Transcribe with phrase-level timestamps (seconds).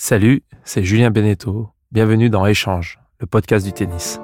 [0.00, 1.70] Salut, c'est Julien Beneteau.
[1.90, 4.20] Bienvenue dans Échange, le podcast du tennis.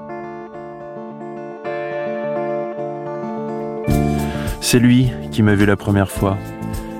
[4.60, 6.38] C'est lui qui m'a vu la première fois.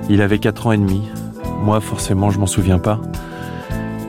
[0.09, 1.03] Il avait 4 ans et demi.
[1.61, 2.99] Moi, forcément, je m'en souviens pas.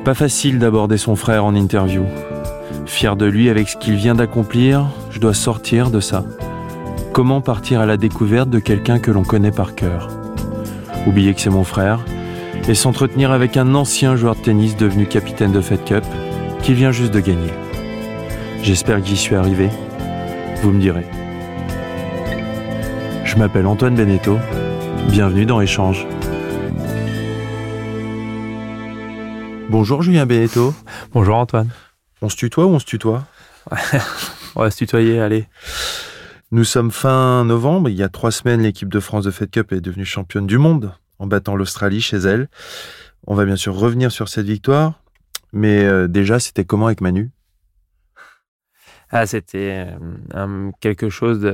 [0.04, 2.02] Pas facile d'aborder son frère en interview.
[2.86, 6.24] Fier de lui avec ce qu'il vient d'accomplir, je dois sortir de ça.
[7.12, 10.08] Comment partir à la découverte de quelqu'un que l'on connaît par cœur?
[11.06, 12.04] Oublier que c'est mon frère
[12.68, 16.04] et s'entretenir avec un ancien joueur de tennis devenu capitaine de Fed Cup
[16.62, 17.52] qu'il vient juste de gagner.
[18.62, 19.70] J'espère que j'y suis arrivé.
[20.62, 21.06] Vous me direz.
[23.24, 24.38] Je m'appelle Antoine Beneteau.
[25.10, 26.06] Bienvenue dans Échange.
[29.68, 30.74] Bonjour Julien Beneteau.
[31.12, 31.68] Bonjour Antoine.
[32.20, 33.24] On se tutoie ou on se tutoie?
[34.56, 35.46] On va se tutoyer, allez.
[36.50, 37.90] Nous sommes fin novembre.
[37.90, 40.58] Il y a trois semaines, l'équipe de France de Fed Cup est devenue championne du
[40.58, 42.48] monde en battant l'Australie chez elle.
[43.26, 45.00] On va bien sûr revenir sur cette victoire.
[45.52, 47.30] Mais euh, déjà, c'était comment avec Manu?
[49.10, 49.86] Ah, c'était
[50.34, 51.48] euh, quelque chose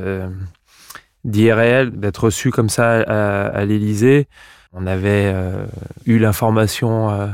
[1.25, 4.27] d'irréel d'être reçu comme ça à, à l'Élysée.
[4.73, 5.67] On avait euh,
[6.07, 7.27] eu l'information euh,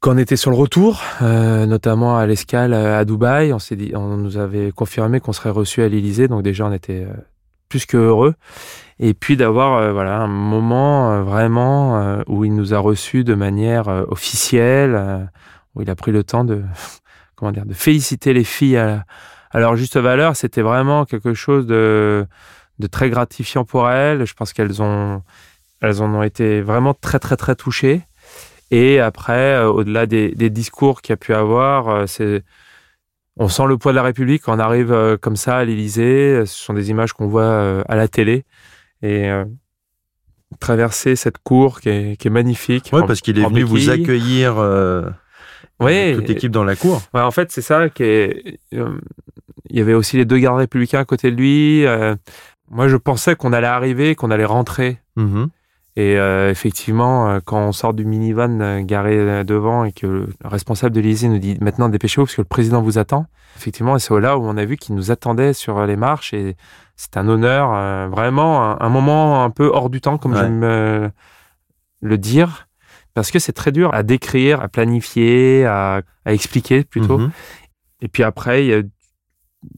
[0.00, 3.52] qu'on était sur le retour, notamment à l'escale à Dubaï.
[3.52, 7.06] On dit, on nous avait confirmé qu'on serait reçu à l'Élysée, donc déjà on était
[7.68, 8.34] plus que heureux.
[8.98, 13.24] Et puis d'avoir euh, voilà un moment euh, vraiment euh, où il nous a reçus
[13.24, 15.28] de manière officielle,
[15.74, 16.62] où il a pris le temps de
[17.36, 19.04] comment dire de féliciter les filles à,
[19.50, 20.36] à leur juste valeur.
[20.36, 22.26] C'était vraiment quelque chose de
[22.78, 24.26] de très gratifiant pour elles.
[24.26, 25.22] Je pense qu'elles ont,
[25.80, 28.02] elles en ont été vraiment très très très touchées.
[28.70, 32.42] Et après, au-delà des, des discours qu'il y a pu avoir, c'est,
[33.36, 36.44] on sent le poids de la République on arrive comme ça à l'Élysée.
[36.46, 38.44] Ce sont des images qu'on voit à la télé
[39.02, 39.44] et euh,
[40.60, 42.90] traverser cette cour qui est, qui est magnifique.
[42.92, 45.02] Oui, parce qu'il est en venu vous accueillir euh,
[45.78, 47.02] toute l'équipe dans la cour.
[47.14, 48.58] Ouais, en fait, c'est ça qui est.
[48.74, 48.98] euh,
[49.68, 51.84] il y avait aussi les deux gardes républicains à côté de lui.
[52.70, 54.98] moi, je pensais qu'on allait arriver, qu'on allait rentrer.
[55.16, 55.48] Mhm.
[55.96, 60.28] Et euh, effectivement, euh, quand on sort du minivan euh, garé devant et que le
[60.44, 63.26] responsable de l'Élysée nous dit maintenant dépêchez-vous parce que le président vous attend.
[63.56, 66.54] Effectivement, c'est là où on a vu qu'il nous attendait sur les marches et
[66.96, 70.40] c'est un honneur, euh, vraiment un, un moment un peu hors du temps, comme Ouais.
[70.40, 71.08] j'aime euh,
[72.00, 72.68] le dire,
[73.14, 77.18] parce que c'est très dur à décrire, à planifier, à, à expliquer plutôt.
[77.18, 77.30] Mhm.
[78.02, 78.82] Et puis après, il y a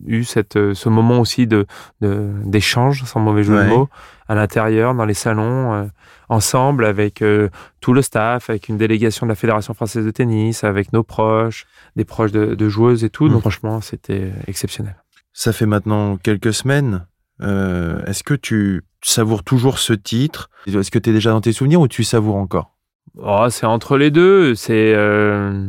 [0.06, 1.66] eu cette, ce moment aussi de
[2.00, 3.64] d'échange, sans mauvais jeu Ouais.
[3.64, 3.88] de mots,
[4.28, 5.84] à l'intérieur, dans les salons, euh,
[6.28, 7.48] ensemble, avec euh,
[7.80, 11.64] tout le staff, avec une délégation de la Fédération française de tennis, avec nos proches,
[11.96, 13.26] des proches de, de joueuses et tout.
[13.26, 13.32] Mhm.
[13.32, 14.96] Donc franchement, c'était exceptionnel.
[15.41, 17.06] Ça fait maintenant quelques semaines.
[17.43, 20.50] Euh, Est-ce que tu savoures toujours ce titre?
[20.66, 22.75] Est-ce que tu es déjà dans tes souvenirs ou tu savoures encore?
[23.16, 24.56] Oh, c'est entre les deux.
[24.56, 25.69] C'est euh,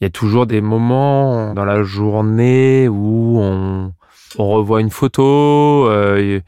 [0.00, 3.92] il y a toujours des moments dans la journée où on,
[4.38, 5.88] on revoit une photo.
[5.90, 6.40] euh,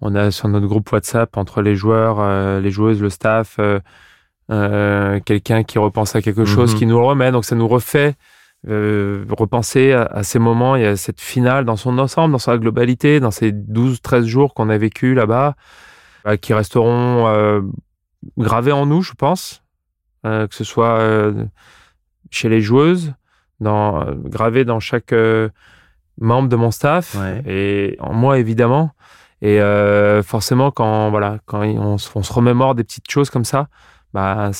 [0.00, 3.80] on a sur notre groupe WhatsApp entre les joueurs, euh, les joueuses, le staff, euh,
[4.52, 6.78] euh, quelqu'un qui repense à quelque chose, Mhm.
[6.78, 7.32] qui nous le remet.
[7.32, 8.14] Donc ça nous refait
[8.68, 10.76] euh, repenser à, à ces moments.
[10.76, 14.68] Y a cette finale dans son ensemble, dans sa globalité, dans ces 12-13 jours qu'on
[14.70, 15.54] a vécu là-bas,
[16.26, 17.60] euh, qui resteront euh,
[18.38, 19.62] gravés en nous, je pense
[20.24, 21.00] euh, que ce soit
[22.30, 23.14] chez les joueuses,
[23.60, 25.14] dans, euh, gravé dans chaque
[26.20, 27.42] membre de mon staff Ouais.
[27.46, 28.90] et en moi évidemment.
[29.42, 29.60] Et
[30.24, 33.68] forcément, quand voilà, quand on, se- on se remémore des petites choses comme ça,
[34.14, 34.50] bah,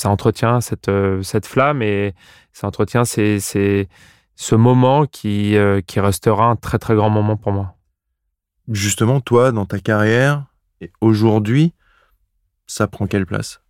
[0.00, 2.14] ça entretient cette euh, cette flamme et
[2.52, 3.88] ça entretient ces, ces-
[4.34, 7.76] ce moment qui euh, qui restera un très très grand moment pour moi.
[8.68, 10.44] Justement, toi, dans ta carrière,
[10.80, 11.74] et aujourd'hui,
[12.66, 13.60] ça prend quelle place?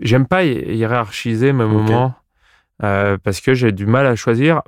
[0.00, 2.14] J'aime pas hi- hiérarchiser mes moments
[2.82, 4.62] euh, parce que j'ai du mal à choisir,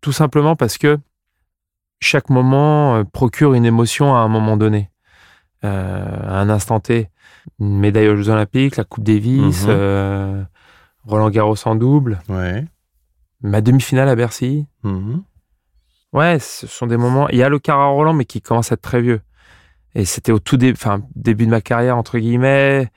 [0.00, 0.98] tout simplement parce que
[2.00, 4.90] chaque moment procure une émotion à un moment donné,
[5.64, 7.08] euh, à un instant T.
[7.60, 9.68] Une médaille aux Jeux Olympiques, la Coupe Davis, Mhm.
[9.70, 10.44] euh,
[11.04, 12.64] Roland Garros en double, Ouais.
[13.40, 14.66] ma demi-finale à Bercy.
[14.82, 15.22] Mhm.
[16.12, 17.28] Ouais, ce sont des moments.
[17.28, 19.20] Il y a le Cara Roland, mais qui commence à être très vieux.
[19.94, 22.90] Et c'était au tout début, enfin, début de ma carrière, entre guillemets.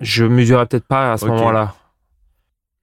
[0.00, 1.74] Je mesurais peut-être pas à ce moment-là.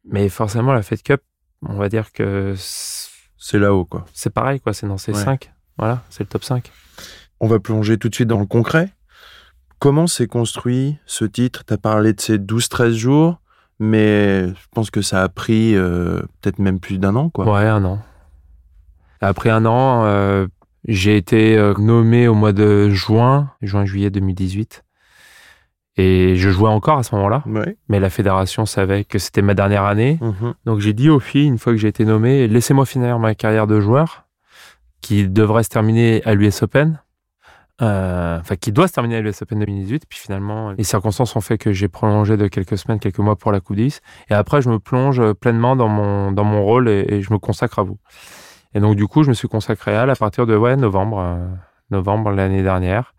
[0.06, 1.22] Mais forcément, la Fed Cup,
[1.62, 4.06] on va dire que C'est là-haut, quoi.
[4.14, 4.74] c'est pareil, quoi.
[4.74, 5.24] C'est dans ces Ouais.
[5.24, 5.52] 5.
[5.78, 6.72] Voilà, c'est le top 5.
[7.40, 8.90] On va plonger tout de suite dans le concret.
[9.80, 11.64] Comment s'est construit ce titre?
[11.66, 13.40] Tu as parlé de ces 12-13 jours,
[13.80, 17.46] mais je pense que ça a pris euh, peut-être même plus d'un an, quoi.
[17.46, 18.00] Ouais, un an.
[19.22, 20.48] Après un an, euh,
[20.88, 24.84] j'ai été euh, nommé au mois de juin, juin-juillet 2018.
[26.00, 27.76] Et je jouais encore à ce moment-là, Ouais.
[27.90, 30.20] mais la fédération savait que c'était ma dernière année.
[30.22, 30.54] Mhm.
[30.66, 33.66] Donc j'ai dit aux filles, une fois que j'ai été nommé, laissez-moi finir ma carrière
[33.66, 34.26] de joueur,
[35.02, 37.00] qui devrait se terminer à l'US Open.
[37.82, 40.06] Euh, Enfin, qui doit se terminer à l'US Open 2018.
[40.08, 43.52] Puis finalement, les circonstances ont fait que j'ai prolongé de quelques semaines, quelques mois pour
[43.52, 44.02] la Coupe 10.
[44.30, 47.80] Et après, je me plonge pleinement dans mon, dans mon rôle et, je me consacre
[47.80, 47.98] à vous.
[48.74, 51.20] Et donc, du coup, je me suis consacré à elle à partir de ouais, novembre,
[51.20, 51.48] euh,
[51.92, 53.16] novembre l'année dernière,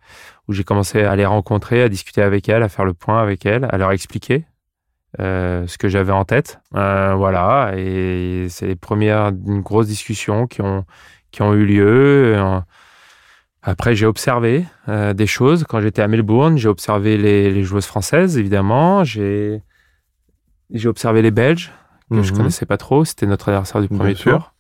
[0.47, 3.45] où j'ai commencé à les rencontrer, à discuter avec elles, à faire le point avec
[3.45, 4.47] elles, à leur expliquer
[5.21, 6.61] euh, ce que j'avais en tête.
[6.75, 10.85] Euh, voilà, et c'est les premières une grosse discussion qui ont,
[11.33, 12.35] qui ont eu lieu.
[13.63, 15.65] Après, j'ai observé euh, des choses.
[15.69, 19.03] Quand j'étais à Melbourne, j'ai observé les, les joueuses françaises, évidemment.
[19.05, 19.63] J'ai
[20.87, 21.73] observé les Belges,
[22.11, 22.39] que je Mhm.
[22.39, 23.05] connaissais pas trop.
[23.05, 24.39] C'était notre adversaire du Bien premier sûr.
[24.39, 24.55] tour.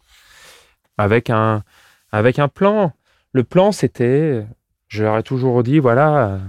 [0.98, 1.62] Avec un,
[2.10, 2.92] avec un plan.
[3.32, 4.44] Le plan, c'était,
[4.88, 6.40] je leur ai toujours dit, voilà,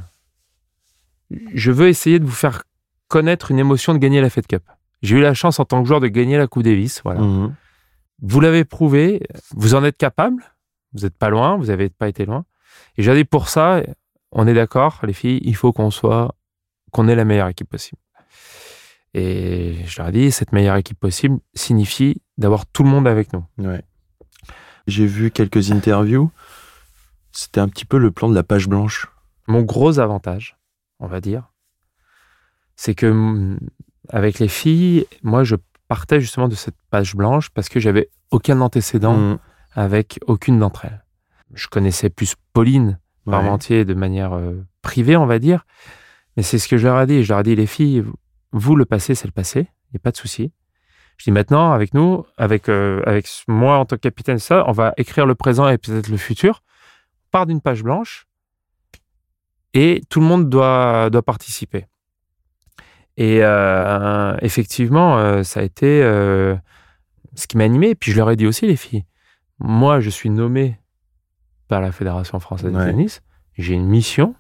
[1.54, 2.64] je veux essayer de vous faire
[3.10, 4.64] connaître une émotion de gagner la Fed Cup.
[5.02, 7.02] J'ai eu la chance en tant que joueur de gagner la Coupe Davis.
[7.04, 7.22] Voilà.
[7.22, 7.54] Mhm.
[8.22, 9.22] Vous l'avez prouvé,
[9.56, 10.44] vous en êtes capable,
[10.94, 12.46] vous n'êtes pas loin, vous n'avez pas été loin.
[12.98, 13.82] Et j'ai dit pour ça,
[14.32, 16.36] on est d'accord, les filles, il faut qu'on soit,
[16.92, 18.02] qu'on ait la meilleure équipe possible.
[19.14, 23.34] Et je leur ai dit, cette meilleure équipe possible signifie d'avoir tout le monde avec
[23.34, 23.44] nous.
[23.58, 23.84] Ouais.
[24.88, 26.32] J'ai vu quelques interviews.
[27.32, 29.08] C'était un petit peu le plan de la page blanche.
[29.48, 30.58] Mon gros avantage,
[31.00, 31.52] on va dire,
[32.76, 33.60] c'est que mm,
[34.10, 35.56] avec les filles, moi, je
[35.88, 39.40] partais justement de cette page blanche parce que j'avais aucun antécédent Mhm.
[39.80, 41.06] Avec aucune d'entre elles.
[41.54, 43.32] Je connaissais plus Pauline Ouais.
[43.32, 45.66] Parmentier de manière euh, privée, on va dire.
[46.36, 47.24] Mais c'est ce que je leur ai dit.
[47.24, 48.04] Je leur ai dit, les filles,
[48.52, 49.60] vous, le passé, c'est le passé.
[49.60, 50.52] Il n'y a pas de souci.
[51.18, 54.72] Je dis maintenant, avec nous, avec, euh, avec moi en tant que capitaine, ça, on
[54.72, 56.64] va écrire le présent et peut-être le futur.
[57.28, 58.26] On part d'une page blanche
[59.74, 61.86] et tout le monde doit, doit participer.
[63.18, 67.90] Et euh, effectivement, euh, ça a été ce qui m'a animé.
[67.90, 69.04] Et puis je leur ai dit aussi, les filles,
[69.60, 70.80] moi, je suis nommé
[71.68, 72.86] par la Fédération française Ouais.
[72.86, 73.22] de tennis.
[73.58, 74.36] J'ai une mission.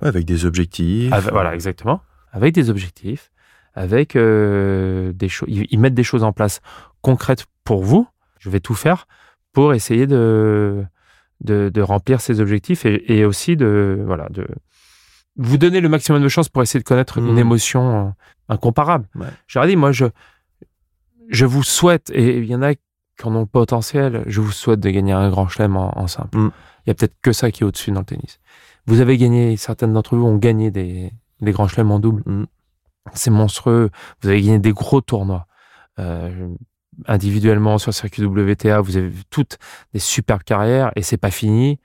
[0.00, 1.12] Avec des objectifs.
[1.12, 2.00] Avec- voilà, exactement.
[2.32, 3.32] Avec des objectifs,
[3.74, 5.48] avec euh, des choses.
[5.50, 6.60] Ils, ils mettent des choses en place
[7.00, 8.06] concrètes pour vous.
[8.38, 9.06] Je vais tout faire
[9.52, 10.84] pour essayer de,
[11.40, 14.46] de, de remplir ces objectifs et, et aussi de, voilà, de
[15.36, 18.10] vous donner le maximum de chances pour essayer de connaître une émotion euh,
[18.48, 19.08] incomparable.
[19.14, 19.26] Ouais.
[19.62, 20.04] Ai dit, moi, je,
[21.28, 22.72] je vous souhaite, et il y en a
[23.18, 26.06] qui en ont le potentiel, je vous souhaite de gagner un grand chelem en, en
[26.06, 26.38] simple.
[26.38, 26.50] Mhm.
[26.86, 28.38] Il y a peut-être que ça qui est au-dessus dans le tennis.
[28.86, 32.22] Vous avez gagné, certaines d'entre vous ont gagné des, des grands chelems en double.
[32.26, 32.46] Mhm.
[33.14, 33.90] C'est monstrueux.
[34.22, 35.46] Vous avez gagné des gros tournois.
[35.98, 36.48] Euh,
[37.06, 39.58] individuellement sur le circuit WTA, vous avez toutes
[39.92, 41.78] des superbes carrières et c'est pas fini.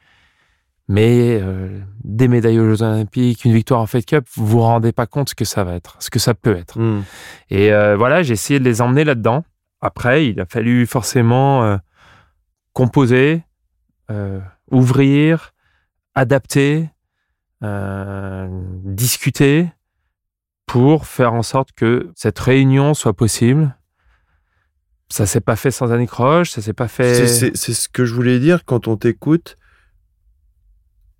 [0.89, 4.91] Mais euh, des médailles aux Jeux Olympiques, une victoire en Fed Cup, vous vous rendez
[4.91, 6.77] pas compte ce que ça va être, ce que ça peut être.
[6.77, 7.03] Mhm.
[7.49, 9.43] Et euh, voilà, j'ai essayé de les emmener là-dedans.
[9.83, 11.75] Après, il a fallu forcément euh,
[12.71, 13.43] composer,
[14.09, 14.39] euh,
[14.71, 15.53] ouvrir,
[16.15, 16.89] adapter,
[17.63, 18.47] euh,
[18.85, 19.67] discuter
[20.67, 23.77] pour faire en sorte que cette réunion soit possible.
[25.09, 27.27] Ça s'est pas fait sans anicroche, ça s'est pas fait.
[27.27, 29.57] C'est- ce que je voulais dire quand on t'écoute.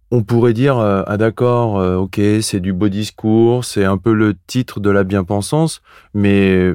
[0.10, 4.80] On pourrait dire ah d'accord, ok, c'est du beau discours, c'est un peu le titre
[4.80, 5.82] de la bien-pensance,
[6.14, 6.74] mais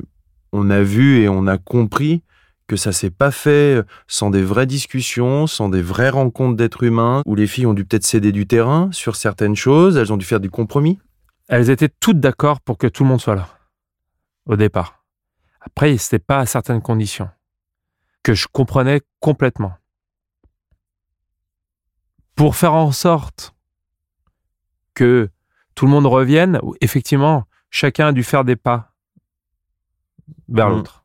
[0.52, 2.22] on a vu et on a compris
[2.66, 7.22] que ça s'est pas fait sans des vraies discussions, sans des vraies rencontres d'êtres humains,
[7.24, 10.26] où les filles ont dû peut-être céder du terrain sur certaines choses, elles ont dû
[10.26, 10.98] faire du compromis.
[11.48, 13.48] Elles étaient toutes d'accord pour que tout le monde soit là,
[14.44, 15.02] au départ.
[15.60, 17.30] Après, c'était pas à certaines conditions
[18.22, 19.72] que je comprenais complètement.
[22.36, 23.54] Pour faire en sorte
[24.94, 25.30] que
[25.74, 28.92] tout le monde revienne, effectivement, chacun a dû faire des pas
[30.48, 30.76] vers Mhm.
[30.76, 31.04] l'autre.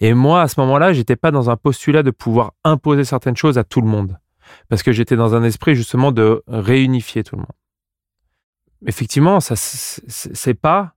[0.00, 3.58] Et moi, à ce moment-là, j'étais pas dans un postulat de pouvoir imposer certaines choses
[3.58, 4.18] à tout le monde,
[4.68, 7.52] parce que j'étais dans un esprit justement de réunifier tout le monde
[8.86, 10.94] effectivement, ça, c'est pas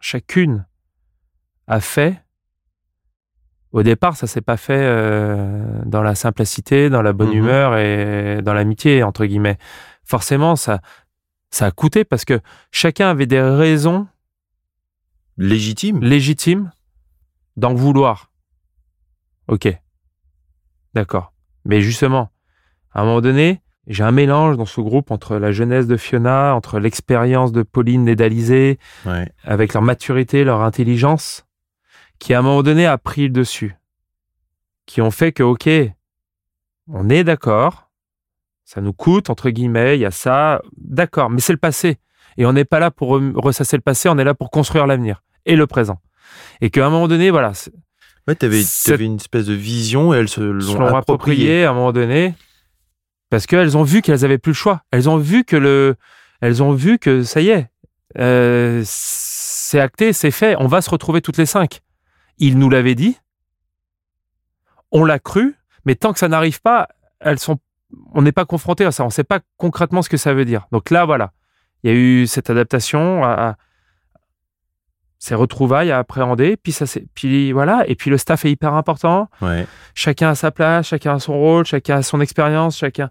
[0.00, 0.64] chacune
[1.66, 2.22] a fait
[3.72, 7.34] Au départ, ça s'est pas fait euh, dans la simplicité, dans la bonne Mhm.
[7.36, 9.58] humeur et dans l'amitié entre guillemets.
[10.04, 10.80] Forcément, ça
[11.50, 12.38] ça a coûté parce que
[12.70, 14.06] chacun avait des raisons
[15.36, 16.00] Légitime.
[16.02, 16.72] légitimes
[17.56, 18.30] d'en vouloir.
[19.48, 19.68] Ok,
[20.94, 21.32] d'accord.
[21.64, 22.30] Mais justement,
[22.92, 26.54] à un moment donné, j'ai un mélange dans ce groupe entre la jeunesse de Fiona,
[26.54, 29.30] entre l'expérience de Pauline et d'Alizé, Ouais.
[29.42, 31.44] avec leur maturité, leur intelligence,
[32.18, 33.74] qui à un moment donné a pris le dessus,
[34.86, 35.68] qui ont fait que, ok,
[36.88, 37.90] on est d'accord,
[38.64, 41.98] ça nous coûte, entre guillemets, il y a ça, d'accord, mais c'est le passé.
[42.38, 45.22] Et on n'est pas là pour ressasser le passé, on est là pour construire l'avenir
[45.46, 45.98] et le présent.
[46.60, 47.52] Et qu'à un moment donné, voilà,
[48.28, 50.94] Ouais, t'avais, Cette- t'avais une espèce de vision et elles se l'ont appropriée.
[50.96, 52.34] approprié à un moment donné,
[53.30, 54.82] parce qu'elles ont vu qu'elles avaient plus le choix.
[54.92, 55.96] Elles ont vu que le,
[56.40, 57.68] elles ont vu que ça y est,
[58.18, 60.54] euh, c'est acté, c'est fait.
[60.60, 61.80] On va se retrouver toutes les cinq.
[62.38, 63.16] Ils nous l'avaient dit,
[64.92, 66.88] on l'a cru, mais tant que ça n'arrive pas,
[67.20, 67.58] elles sont,
[68.14, 69.02] on n'est pas confronté à ça.
[69.02, 70.66] On ne sait pas concrètement ce que ça veut dire.
[70.70, 71.32] Donc là, voilà,
[71.82, 73.56] il y a eu cette adaptation à, à
[75.18, 76.56] ces retrouvailles à appréhender.
[76.56, 76.84] Puis ça,
[77.14, 79.66] puis voilà, et puis le staff est hyper important Ouais.
[79.94, 83.10] chacun a sa place, chacun a son rôle, chacun a son expérience, chacun.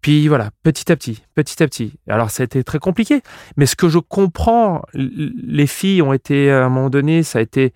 [0.00, 1.94] Puis voilà, petit à petit, petit à petit.
[2.08, 3.22] Alors ça a été très compliqué,
[3.56, 7.42] mais ce que je comprends, les filles ont été à un moment donné, ça a
[7.42, 7.72] été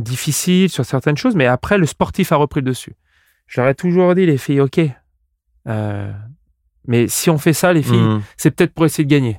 [0.00, 2.94] difficile sur certaines choses, mais après le sportif a repris le dessus.
[3.46, 4.80] Je leur ai toujours dit les filles, ok,
[5.68, 6.12] euh,
[6.86, 8.22] mais si on fait ça, les filles, Mhm.
[8.36, 9.38] c'est peut-être pour essayer de gagner.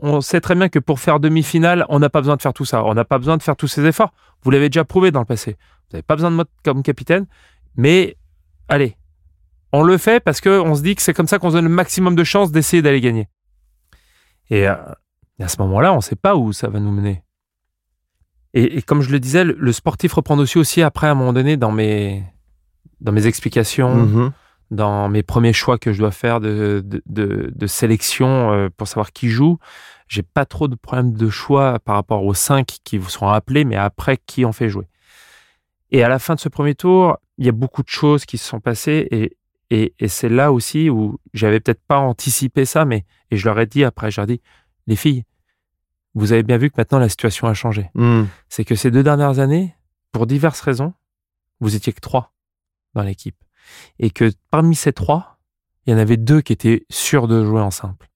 [0.00, 2.64] On sait très bien que pour faire demi-finale, on n'a pas besoin de faire tout
[2.64, 2.84] ça.
[2.84, 4.12] On n'a pas besoin de faire tous ces efforts.
[4.42, 5.52] Vous l'avez déjà prouvé dans le passé.
[5.52, 7.26] Vous n'avez pas besoin de moi comme capitaine.
[7.76, 8.16] Mais
[8.68, 8.96] allez,
[9.72, 12.14] on le fait parce qu'on se dit que c'est comme ça qu'on donne le maximum
[12.14, 13.28] de chances d'essayer d'aller gagner.
[14.50, 14.74] Et euh,
[15.40, 17.22] à ce moment-là, on ne sait pas où ça va nous mener.
[18.54, 21.56] Et, comme je le disais, le, sportif reprend aussi, aussi après, à un moment donné,
[21.56, 22.24] dans mes,
[23.00, 24.32] dans mes explications, Mhm.
[24.70, 28.86] Dans mes premiers choix que je dois faire de, de, de- de sélection euh, pour
[28.88, 29.58] savoir qui joue.
[30.08, 33.64] J'ai pas trop de problèmes de choix par rapport aux cinq qui vous seront appelés,
[33.64, 34.86] mais après qui on fait jouer.
[35.90, 38.36] Et à la fin de ce premier tour, il y a beaucoup de choses qui
[38.38, 39.36] se sont passées et,
[39.70, 43.58] et, et c'est là aussi où j'avais peut-être pas anticipé ça, mais et je leur
[43.58, 44.42] ai dit après, je leur ai dit,
[44.86, 45.24] les filles,
[46.14, 47.90] vous avez bien vu que maintenant la situation a changé.
[47.94, 48.28] Mhm.
[48.48, 49.74] C'est que ces deux dernières années,
[50.12, 50.94] pour diverses raisons,
[51.60, 52.32] vous étiez que trois
[52.94, 53.36] dans l'équipe.
[53.98, 55.38] Et que parmi ces trois,
[55.86, 58.08] il y en avait deux qui étaient sûrs de jouer en simple.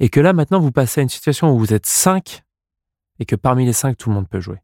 [0.00, 2.42] Et que là, maintenant, vous passez à une situation où vous êtes cinq
[3.18, 4.58] et que parmi les cinq, tout le monde peut jouer.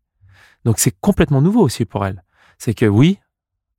[0.65, 2.23] Donc c'est complètement nouveau aussi pour elles.
[2.59, 3.19] C'est que oui,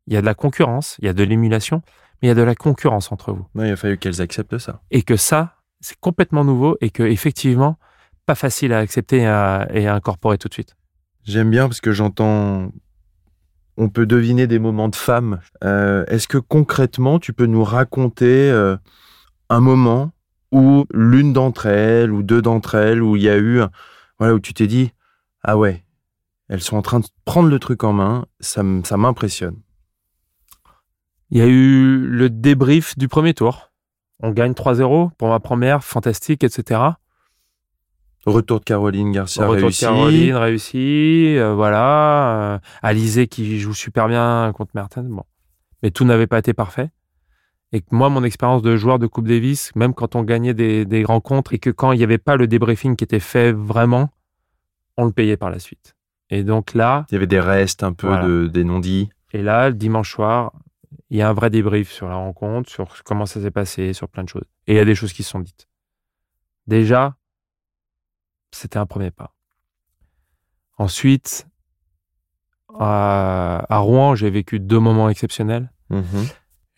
[0.07, 1.81] il y a de la concurrence, il y a de l'émulation,
[2.21, 3.45] mais il y a de la concurrence entre vous.
[3.55, 4.81] Ouais, il a fallu qu'elles acceptent ça.
[4.91, 7.77] Et que ça, c'est complètement nouveau et que effectivement,
[8.25, 10.75] pas facile à accepter et à, et à incorporer tout de suite.
[11.23, 12.71] J'aime bien parce que j'entends.
[13.77, 15.39] On peut deviner des moments de femme.
[15.63, 18.77] Euh, Est-ce que concrètement, tu peux nous raconter euh,
[19.49, 20.11] un moment
[20.51, 23.61] où l'une d'entre elles ou deux d'entre elles, où il y a eu,
[24.19, 24.91] voilà, où tu t'es dit,
[25.43, 25.83] ah ouais,
[26.49, 29.55] elles sont en train de prendre le truc en main, ça m'impressionne.
[31.29, 33.71] Il y a eu le débrief du premier tour.
[34.19, 36.81] On gagne 3-0 pour ma première, fantastique, etc.
[38.25, 39.83] Retour de Caroline Garcia Retour réussi.
[39.85, 42.53] de Caroline réussi, euh, voilà.
[42.55, 45.07] Euh, Alizé qui joue super bien contre Mertens.
[45.09, 45.23] Bon.
[45.81, 46.91] Mais tout n'avait pas été parfait.
[47.71, 50.85] Et que moi, mon expérience de joueur de Coupe Davis, même quand on gagnait des,
[50.85, 54.09] des rencontres et que quand il n'y avait pas le débriefing qui était fait vraiment,
[54.97, 55.95] on le payait par la suite.
[56.29, 58.27] Et donc là, Il y avait des restes un peu Voilà.
[58.27, 59.09] de, des non-dits.
[59.33, 60.51] Et là, le dimanche soir,
[61.09, 64.09] il y a un vrai débrief sur la rencontre, sur comment ça s'est passé, sur
[64.09, 64.43] plein de choses.
[64.67, 65.67] Et il y a des choses qui se sont dites.
[66.67, 67.15] Déjà,
[68.51, 69.33] c'était un premier pas.
[70.77, 71.47] Ensuite,
[72.79, 75.71] à, à Rouen, j'ai vécu deux moments exceptionnels.
[75.89, 76.27] Mhm.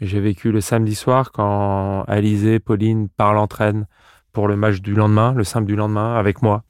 [0.02, 3.86] J'ai vécu le samedi soir quand Alizé, Pauline parlent entraîne
[4.34, 6.64] pour le match du lendemain, le simple du lendemain, avec moi.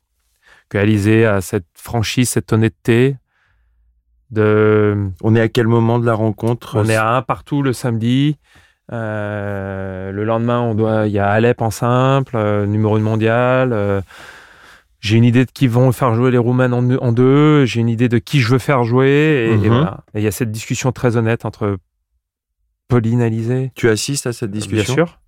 [0.69, 3.17] Que Alizé a cette franchise, cette honnêteté
[4.29, 6.77] de On est à quel moment de la rencontre?
[6.79, 8.37] On est à un partout le samedi.
[8.91, 13.71] Euh, le lendemain, on doit, il y a Alep en simple, euh, numéro une mondial.
[13.73, 14.01] euh,
[15.03, 17.65] j'ai une idée de qui vont faire jouer les Roumaines en, en deux.
[17.65, 19.49] J'ai une idée de qui je veux faire jouer.
[19.49, 19.67] Et, et Mhm.
[19.67, 20.03] voilà.
[20.13, 21.77] Et il y a cette discussion très honnête entre
[22.87, 23.71] Pauline et Alizé.
[23.75, 24.95] Tu assistes à cette discussion?
[24.95, 25.19] Bien sûr.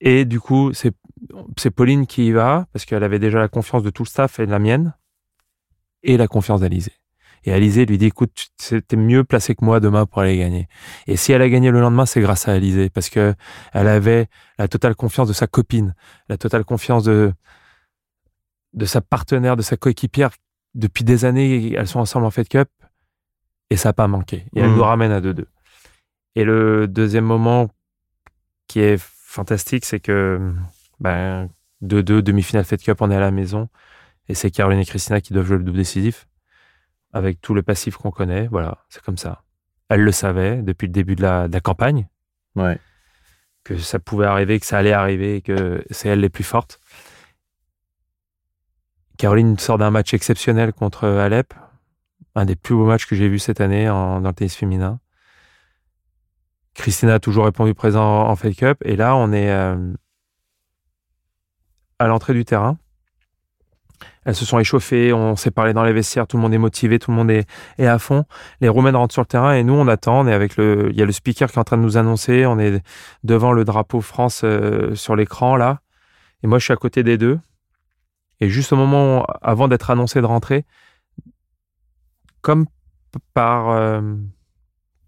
[0.00, 3.90] Et du coup, c'est Pauline qui y va parce qu'elle avait déjà la confiance de
[3.90, 4.94] tout le staff et de la mienne
[6.02, 6.92] et la confiance d'Alizé.
[7.44, 8.48] Et Alizé lui dit écoute,
[8.88, 10.66] t'es mieux placé que moi demain pour aller gagner.
[11.06, 13.34] Et si elle a gagné le lendemain, c'est grâce à Alizé parce que
[13.72, 14.26] elle avait
[14.58, 15.94] la totale confiance de sa copine,
[16.28, 17.32] la totale confiance de
[18.72, 20.30] de sa partenaire, de sa coéquipière
[20.74, 21.72] depuis des années.
[21.74, 22.68] Elles sont ensemble en Fed Cup
[23.70, 24.46] Et ça n'a pas manqué.
[24.54, 24.76] Et elle Mm.
[24.76, 25.46] nous ramène à 2-2.
[26.36, 27.68] Et le deuxième moment
[28.66, 30.52] qui est fantastique, c'est que
[31.00, 31.48] ben,
[31.82, 33.68] 2-2, demi-finale Fed Cup, on est à la maison.
[34.28, 36.26] Et c'est Caroline et Christina qui doivent jouer le double décisif.
[37.12, 38.46] Avec tout le passif qu'on connaît.
[38.48, 39.42] Voilà, c'est comme ça.
[39.88, 42.06] Elle le savait depuis le début de la, de la campagne,
[42.54, 42.78] Ouais.
[43.64, 46.78] que ça pouvait arriver, que ça allait arriver et que c'est elle les plus fortes.
[49.20, 51.52] Caroline sort d'un match exceptionnel contre Alep,
[52.34, 54.98] un des plus beaux matchs que j'ai vu cette année en- dans le tennis féminin.
[56.72, 58.78] Christina a toujours répondu présent en Fed Cup.
[58.82, 59.92] Et là, on est euh,
[61.98, 62.78] à l'entrée du terrain.
[64.24, 66.98] Elles se sont échauffées, on s'est parlé dans les vestiaires, tout le monde est motivé,
[66.98, 67.46] tout le monde est,
[67.78, 68.24] à fond.
[68.62, 70.20] Les Roumaines rentrent sur le terrain et nous, on attend.
[70.20, 72.46] On avec le, il y a le speaker qui est en train de nous annoncer.
[72.46, 72.82] On est
[73.22, 75.80] devant le drapeau France euh, sur l'écran là.
[76.42, 77.38] Et moi, je suis à côté des deux.
[78.40, 80.64] Et juste au moment, avant d'être annoncé de rentrer,
[82.40, 82.66] comme
[83.34, 84.00] par, euh,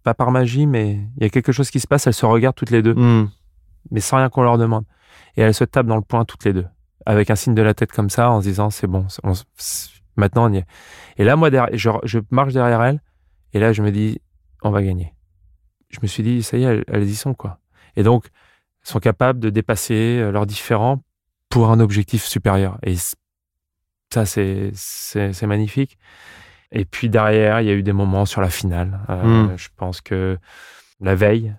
[0.03, 2.07] pas par magie, mais il y a quelque chose qui se passe.
[2.07, 3.31] Elles se regardent toutes les deux, Mm.
[3.91, 4.85] mais sans rien qu'on leur demande.
[5.37, 6.67] Et elles se tapent dans le poing toutes les deux,
[7.07, 9.33] avec un signe de la tête comme ça, en se disant c'est bon, on
[10.17, 10.67] maintenant on y est.
[11.17, 13.01] Et là, moi, derrière, je, je marche derrière elles,
[13.55, 14.21] et là, je me dis
[14.63, 15.15] on va gagner.
[15.89, 17.61] Je me suis dit ça y est, elles, elles y sont quoi.
[17.97, 21.03] Et donc, elles sont capables de dépasser euh, leurs différends
[21.49, 22.79] pour un objectif supérieur.
[22.83, 22.97] Et
[24.13, 25.99] ça, c'est magnifique.
[26.71, 29.01] Et puis derrière, il y a eu des moments sur la finale.
[29.11, 29.59] Euh, Mm.
[29.59, 30.39] Je pense que
[31.01, 31.55] la veille,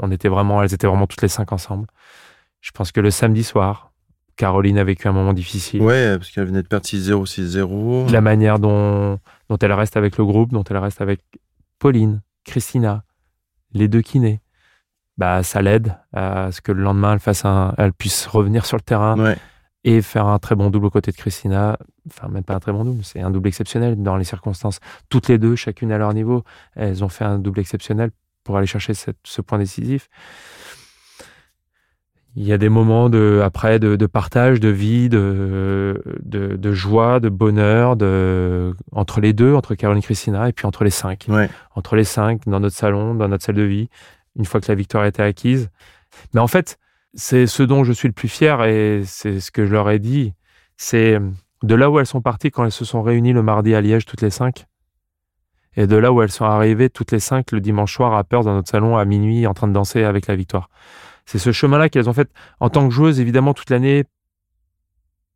[0.00, 1.86] on était vraiment, elles étaient vraiment toutes les cinq ensemble.
[2.60, 3.92] Je pense que le samedi soir,
[4.36, 5.82] Caroline a vécu un moment difficile.
[5.82, 8.10] Ouais, parce qu'elle venait de perdre 6-0, 6-0.
[8.10, 11.20] La manière dont, dont elle reste avec le groupe, dont elle reste avec
[11.78, 13.04] Pauline, Christina,
[13.72, 14.40] les deux kinés,
[15.16, 18.76] bah, ça l'aide à ce que le lendemain, elle, fasse un, elle puisse revenir sur
[18.76, 19.36] le terrain Ouais.
[19.84, 21.78] Et faire un très bon double aux côtés de Christina.
[22.08, 24.80] Enfin, même pas un très bon double, c'est un double exceptionnel dans les circonstances.
[25.08, 26.42] Toutes les deux, chacune à leur niveau,
[26.74, 28.10] elles ont fait un double exceptionnel
[28.44, 30.08] pour aller chercher cette- ce point décisif.
[32.36, 36.72] Il y a des moments de, après de, de partage, de vie, de, de, de
[36.72, 40.90] joie, de bonheur, de, entre les deux, entre Caroline et Christina, et puis entre les
[40.90, 41.26] cinq.
[41.28, 41.50] Ouais.
[41.74, 43.88] Entre les cinq, dans notre salon, dans notre salle de vie,
[44.36, 45.68] une fois que la victoire a été acquise.
[46.32, 46.78] Mais en fait,
[47.14, 49.98] c'est ce dont je suis le plus fier, et c'est ce que je leur ai
[49.98, 50.34] dit,
[50.76, 51.18] c'est
[51.62, 54.04] de là où elles sont parties quand elles se sont réunies le mardi à Liège,
[54.06, 54.66] toutes les cinq,
[55.76, 58.44] et de là où elles sont arrivées toutes les cinq le dimanche soir à Perth
[58.44, 60.70] dans notre salon à minuit en train de danser avec la victoire.
[61.26, 64.04] C'est ce chemin-là qu'elles ont fait en tant que joueuses, évidemment, toute l'année,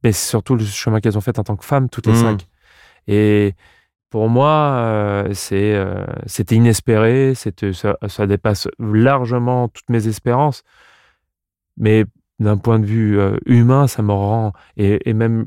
[0.02, 2.18] mais c'est surtout le chemin qu'elles ont fait en tant que femmes, toutes les Mhm.
[2.18, 2.46] cinq.
[3.08, 3.54] Et
[4.11, 10.64] pour moi, euh, c'est, euh, c'était inespéré, c'était, ça, ça dépasse largement toutes mes espérances.
[11.76, 12.04] Mais
[12.38, 15.46] d'un point de vue euh, humain, ça me rend, et, et même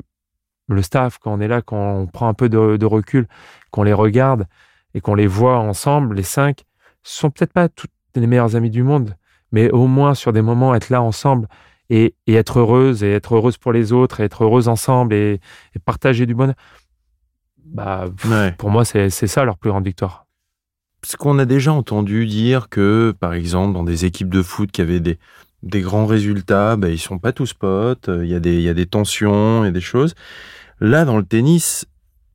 [0.68, 3.28] le staff, quand on est là, quand on prend un peu de, de recul,
[3.70, 4.46] qu'on les regarde
[4.94, 6.64] et qu'on les voit ensemble, les cinq,
[7.02, 9.14] sont peut-être pas toutes les meilleures amies du monde,
[9.52, 11.48] mais au moins sur des moments, être là ensemble
[11.90, 15.40] et, et être heureuse, et être heureuse pour les autres, et être heureuse ensemble et,
[15.74, 16.56] et partager du bonheur.
[17.64, 18.52] Bah, pff, Ouais.
[18.52, 20.26] pour moi, c'est c'est ça leur plus grande victoire.
[21.00, 24.80] Parce qu'on a déjà entendu dire que, par exemple, dans des équipes de foot qui
[24.80, 25.18] avaient des,
[25.62, 28.62] des grands résultats, ben, ils sont pas tous potes, euh, il y, a des- il
[28.62, 30.14] y a des tensions, il y a des choses.
[30.80, 31.86] Là, dans le tennis,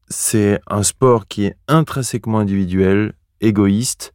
[0.09, 4.13] c'est un sport qui est intrinsèquement individuel, égoïste.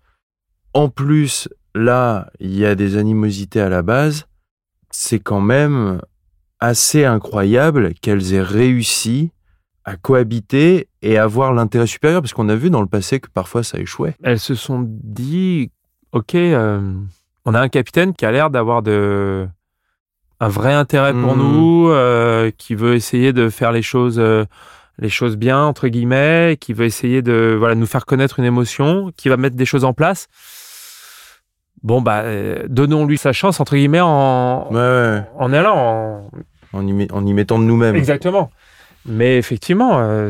[0.75, 4.27] En plus, là, il y a des animosités à la base.
[4.91, 6.01] C'est quand même
[6.61, 9.31] assez incroyable qu'elles aient réussi
[9.85, 13.63] à cohabiter et avoir l'intérêt supérieur, parce qu'on a vu dans le passé que parfois
[13.63, 14.17] ça échouait.
[14.23, 15.71] Elles se sont dit,
[16.13, 16.93] ok, euh,
[17.47, 19.47] on a un capitaine qui a l'air d'avoir de
[20.41, 21.43] un vrai intérêt pour Mhm.
[21.43, 24.45] nous, euh, qui veut essayer de faire les choses, euh,
[24.99, 29.13] les choses bien entre guillemets, qui veut essayer de voilà nous faire connaître une émotion,
[29.17, 30.27] qui va mettre des choses en place.
[31.83, 35.23] Bon bah, euh, donnons-lui sa chance entre guillemets en Ouais, ouais.
[35.39, 36.31] en allant en,
[36.79, 37.97] En y, met- en y mettant de nous-mêmes.
[37.97, 38.51] Exactement.
[39.07, 40.29] Mais effectivement,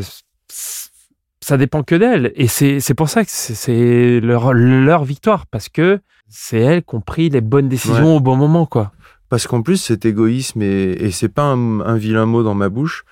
[1.41, 2.33] ça dépend que d'elles.
[2.37, 6.95] Et c'est pour ça que c'est- c'est leur, leur victoire, parce que c'est elles qui
[6.95, 8.93] ont pris les bonnes décisions au bon moment, quoi.
[9.29, 12.69] Parce qu'en plus, cet égoïsme, et, et c'est pas un, un vilain mot dans ma
[12.69, 13.05] bouche,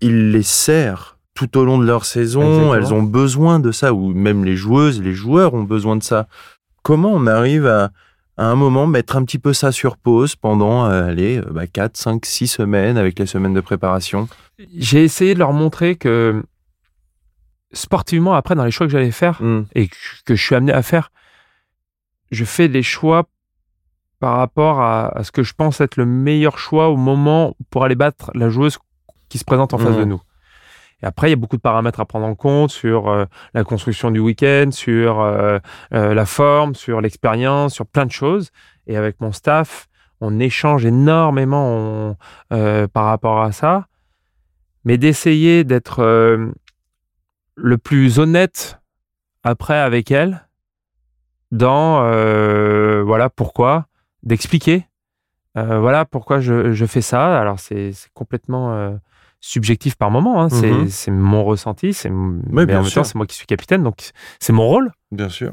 [0.00, 2.42] il les sert tout au long de leur saison.
[2.42, 2.74] Exactement.
[2.74, 6.26] Elles ont besoin de ça, ou même les joueuses, les joueurs ont besoin de ça.
[6.82, 7.90] Comment on arrive à,
[8.38, 11.66] à un moment mettre un petit peu ça sur pause pendant, euh, allez, euh, bah,
[11.66, 14.28] 4, 5, 6 semaines avec les semaines de préparation?
[14.78, 16.42] J'ai essayé de leur montrer que
[17.72, 19.64] sportivement, après, dans les choix que j'allais faire, Hmm.
[19.74, 19.88] et
[20.24, 21.10] que je suis amené à faire,
[22.30, 23.24] je fais des choix
[24.18, 27.84] par rapport à, à ce que je pense être le meilleur choix au moment pour
[27.84, 28.78] aller battre la joueuse
[29.28, 30.00] qui se présente en face Mhm.
[30.00, 30.20] de nous.
[31.02, 33.64] Et après, il y a beaucoup de paramètres à prendre en compte sur euh, la
[33.64, 35.58] construction du week-end, sur euh,
[35.92, 38.50] euh, la forme, sur l'expérience, sur plein de choses.
[38.86, 39.88] Et avec mon staff,
[40.22, 42.16] on échange énormément
[42.48, 43.86] par rapport à ça.
[44.84, 46.02] Mais d'essayer d'être
[47.56, 48.80] le plus honnête
[49.42, 50.45] après avec elle
[51.56, 52.02] dans
[53.04, 53.86] voilà pourquoi,
[54.22, 54.86] d'expliquer
[55.54, 57.40] voilà pourquoi je, je, fais ça.
[57.40, 58.98] Alors c'est complètement
[59.40, 60.42] subjectif par moment.
[60.42, 60.48] Hein.
[60.50, 60.88] Mhm.
[60.88, 61.92] C'est mon ressenti.
[61.92, 64.92] C'est mais en même temps, c'est moi qui suis capitaine, donc c'est mon rôle.
[65.12, 65.52] Bien sûr.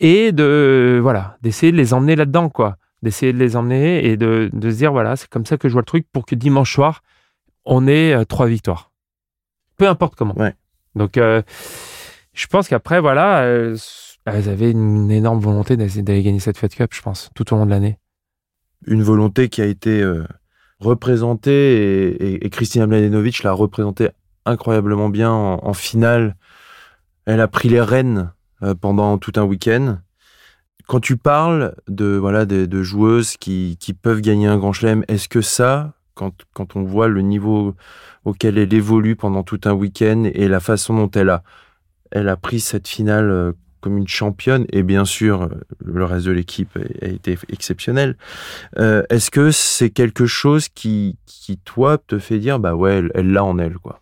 [0.00, 2.76] Et de voilà, d'essayer de les emmener là-dedans, quoi.
[3.02, 5.72] D'essayer de les emmener et de, de se dire voilà, c'est comme ça que je
[5.72, 7.02] vois le truc pour que dimanche soir,
[7.64, 8.90] on ait euh, trois victoires.
[9.76, 10.36] Peu importe comment.
[10.36, 10.54] Ouais.
[10.96, 11.42] Donc, euh,
[12.32, 13.44] je pense qu'après, voilà,
[14.32, 17.66] elles, avaient une énorme volonté d'aller gagner cette Fed Cup, je pense, tout au long
[17.66, 17.98] de l'année.
[18.86, 20.24] Une volonté qui a été euh,
[20.80, 24.10] représenté et, et, Christina Mladenovic l'a représenté
[24.44, 26.36] incroyablement bien en, finale.
[27.26, 29.98] Elle a pris les rênes euh, pendant tout un week-end.
[30.86, 35.28] Quand tu parles de voilà de, joueuses qui, qui, peuvent gagner un grand chelem, est-ce
[35.28, 37.74] que ça, quand, quand on voit le niveau
[38.24, 41.42] auquel elle évolue pendant tout un week-end et la façon dont elle a,
[42.10, 45.48] elle a pris cette finale euh, comme une championne, et bien sûr,
[45.84, 48.16] le reste de l'équipe a été exceptionnel.
[48.78, 53.32] Euh, est-ce que c'est quelque chose qui, qui, toi, te fait dire, bah ouais, elle
[53.32, 54.00] l'a en elle, quoi?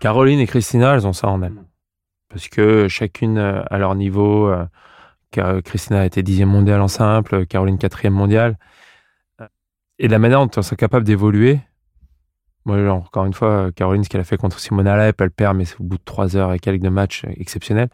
[0.00, 1.62] Caroline et Christina, elles ont ça en elles.
[2.28, 7.78] Parce que chacune à leur niveau, euh, Christina a été dixième mondiale en simple, Caroline
[7.78, 8.58] quatrième mondiale.
[9.98, 11.60] Et la manière dont elles sont capables d'évoluer,
[12.64, 15.64] moi, encore une fois, Caroline, ce qu'elle a fait contre Simona Alep, elle perd, mais
[15.64, 17.88] c'est au bout de trois heures et quelques de match exceptionnel.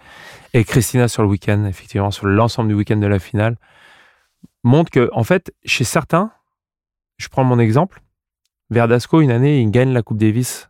[0.53, 3.57] Et Christina sur le week-end, effectivement, sur l'ensemble du week-end de la finale,
[4.65, 6.31] montre que, en fait, chez certains,
[7.17, 8.03] je prends mon exemple,
[8.71, 10.69] Verdasco, une année, il gagne la Coupe Davis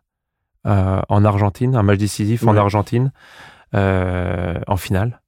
[0.65, 3.11] euh, en Argentine, un match décisif en Argentine,
[3.75, 5.21] euh, en finale.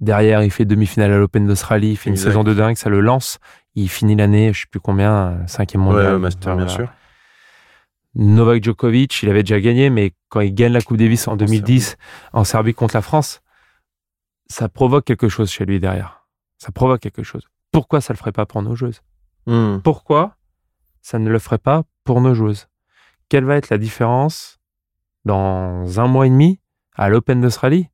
[0.00, 3.00] Derrière, il fait demi-finale à l'Open d'Australie, il fait une saison de dingue, ça le
[3.00, 3.38] lance.
[3.74, 6.14] Il finit l'année, je sais plus combien, cinquième mondial.
[6.14, 6.88] Ouais, master, bien sûr.
[8.14, 11.96] Novak Djokovic, il avait déjà gagné, mais quand il gagne la Coupe Davis en 2010
[12.32, 13.40] en Serbie contre la France,
[14.48, 16.26] ça provoque quelque chose chez lui derrière.
[16.58, 17.46] Ça provoque quelque chose.
[17.70, 19.02] Pourquoi ça le ferait pas pour nos joueuses?
[19.46, 19.78] Hmm.
[19.78, 20.36] Pourquoi
[21.00, 22.68] ça ne le ferait pas pour nos joueuses?
[23.28, 24.58] Quelle va être la différence
[25.24, 26.60] dans un mois et demi
[26.96, 27.88] à l'Open d'Australie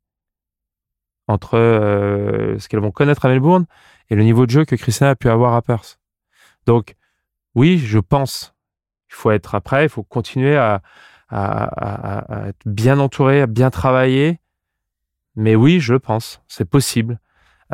[1.29, 3.66] entre euh, ce qu'elles vont connaître à Melbourne
[4.09, 6.00] et le niveau de jeu que Christina a pu avoir à Perth?
[6.64, 6.96] Donc,
[7.55, 8.56] oui, je pense
[9.16, 10.83] faut être après, il faut continuer à,
[11.33, 14.40] être bien entouré, à bien travailler.
[15.35, 17.18] Mais oui, je pense, c'est possible.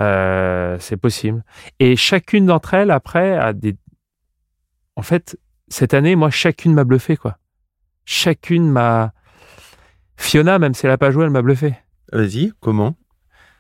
[0.00, 1.44] Euh, c'est possible.
[1.78, 3.76] Et chacune d'entre elles, après, a des.
[4.96, 7.38] En fait, cette année, moi, chacune m'a bluffé, quoi.
[8.04, 9.12] Chacune m'a.
[10.16, 11.74] Fiona, même si elle n'a pas joué, elle m'a bluffé.
[12.12, 12.94] Vas-y, comment?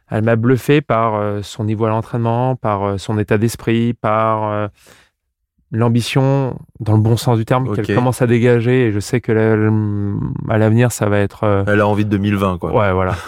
[0.08, 4.70] Elle m'a bluffé par euh, son niveau à l'entraînement, par euh, son état d'esprit, par
[5.72, 9.32] l'ambition dans le bon sens du terme qu'elle commence à dégager et je sais que
[10.48, 12.72] à l'avenir ça va être euh, elle a envie de 2020 quoi.
[12.72, 13.16] Ouais voilà.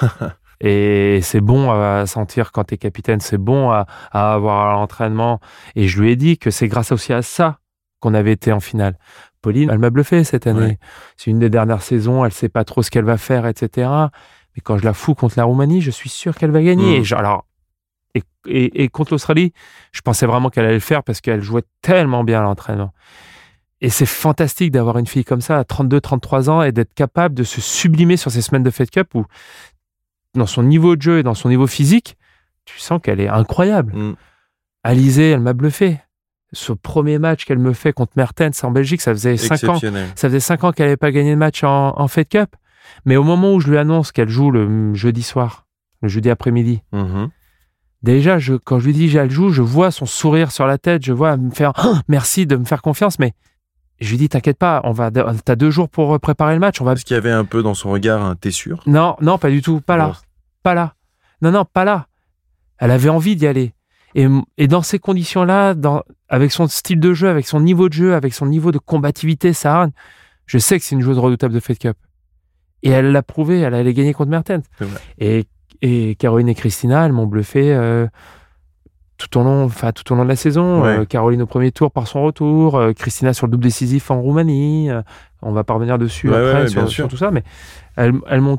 [0.61, 5.41] Et c'est bon à sentir quand tu es capitaine c'est bon à, avoir à l'entraînement.
[5.75, 7.59] Et je lui ai dit que c'est grâce aussi à ça
[8.01, 8.99] qu'on avait été en finale.
[9.43, 10.79] Pauline elle m'a bluffé cette année.
[11.17, 13.89] C'est une des dernières saisons elle sait pas trop ce qu'elle va faire etc
[14.55, 17.01] mais quand je la fous contre la Roumanie je suis sûr qu'elle va gagner.
[17.01, 17.15] Mmh.
[17.17, 17.47] alors
[18.46, 19.53] et, contre l'Australie,
[19.92, 22.92] je pensais vraiment qu'elle allait le faire parce qu'elle jouait tellement bien à l'entraînement.
[23.81, 27.35] Et c'est fantastique d'avoir une fille comme ça à 32, 33 ans et d'être capable
[27.35, 29.24] de se sublimer sur ces semaines de Fed Cup où,
[30.35, 32.16] dans son niveau de jeu et dans son niveau physique,
[32.64, 33.92] tu sens qu'elle est incroyable.
[33.94, 34.16] Mm.
[34.85, 36.00] Alizé, elle m'a bluffé.
[36.53, 39.81] Ce premier match qu'elle me fait contre Mertens en Belgique, ça faisait 5 ans.
[40.14, 42.55] Ça faisait 5 ans qu'elle n'avait pas gagné de match en, en Fed Cup.
[43.05, 45.66] Mais au moment où je lui annonce qu'elle joue le jeudi soir,
[46.00, 47.29] le jeudi après-midi, mm-hmm.
[48.05, 51.03] Déjà, je, quand je lui dis j'ai joue, je vois son sourire sur la tête,
[51.03, 53.33] je vois me faire oh, merci de me faire confiance, mais
[53.99, 56.85] je lui dis t'inquiète pas, on va, t'as deux jours pour préparer le match, on
[56.85, 56.93] va.
[56.93, 58.83] Est-ce qu'il y avait un peu dans son regard un t'es sûr?
[58.87, 60.12] Non, non, pas du tout, pas là,
[60.62, 60.97] pas là,
[61.40, 62.09] non, non, pas là.
[62.77, 63.73] Elle avait envie d'y aller.
[64.14, 65.75] Et, et, dans ces conditions-là,
[66.29, 69.55] avec son style de jeu, avec son niveau de jeu, avec son niveau de combativité,
[69.55, 69.88] ça,
[70.45, 71.97] je sais que c'est une joueuse redoutable de Fed Cup.
[72.83, 74.62] Et elle l'a prouvé, elle allait gagner contre Mertens.
[75.19, 75.47] Et
[75.83, 78.07] et Caroline et Christina, elles m'ont bluffé euh,
[79.17, 80.85] tout, au long, tout au long de la saison.
[80.85, 84.21] Euh, Caroline au premier tour par son retour, euh, Christina sur le double décisif en
[84.21, 84.89] Roumanie.
[85.43, 87.43] on va pas revenir dessus après sur, tout ça, mais
[87.97, 88.59] elles, elles m'ont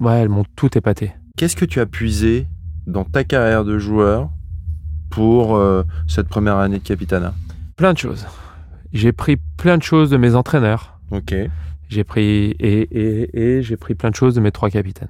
[0.00, 1.12] ouais, elles m'ont tout épaté.
[1.36, 2.46] Qu'est-ce que tu as puisé
[2.86, 4.28] dans ta carrière de joueur
[5.10, 5.60] pour
[6.06, 7.34] cette première année de Capitana?
[7.76, 8.26] Plein de choses.
[8.92, 10.98] J'ai pris plein de choses de mes entraîneurs.
[11.10, 11.34] Ok.
[11.88, 15.08] J'ai pris et, et, et j'ai pris plein de choses de mes trois capitaines.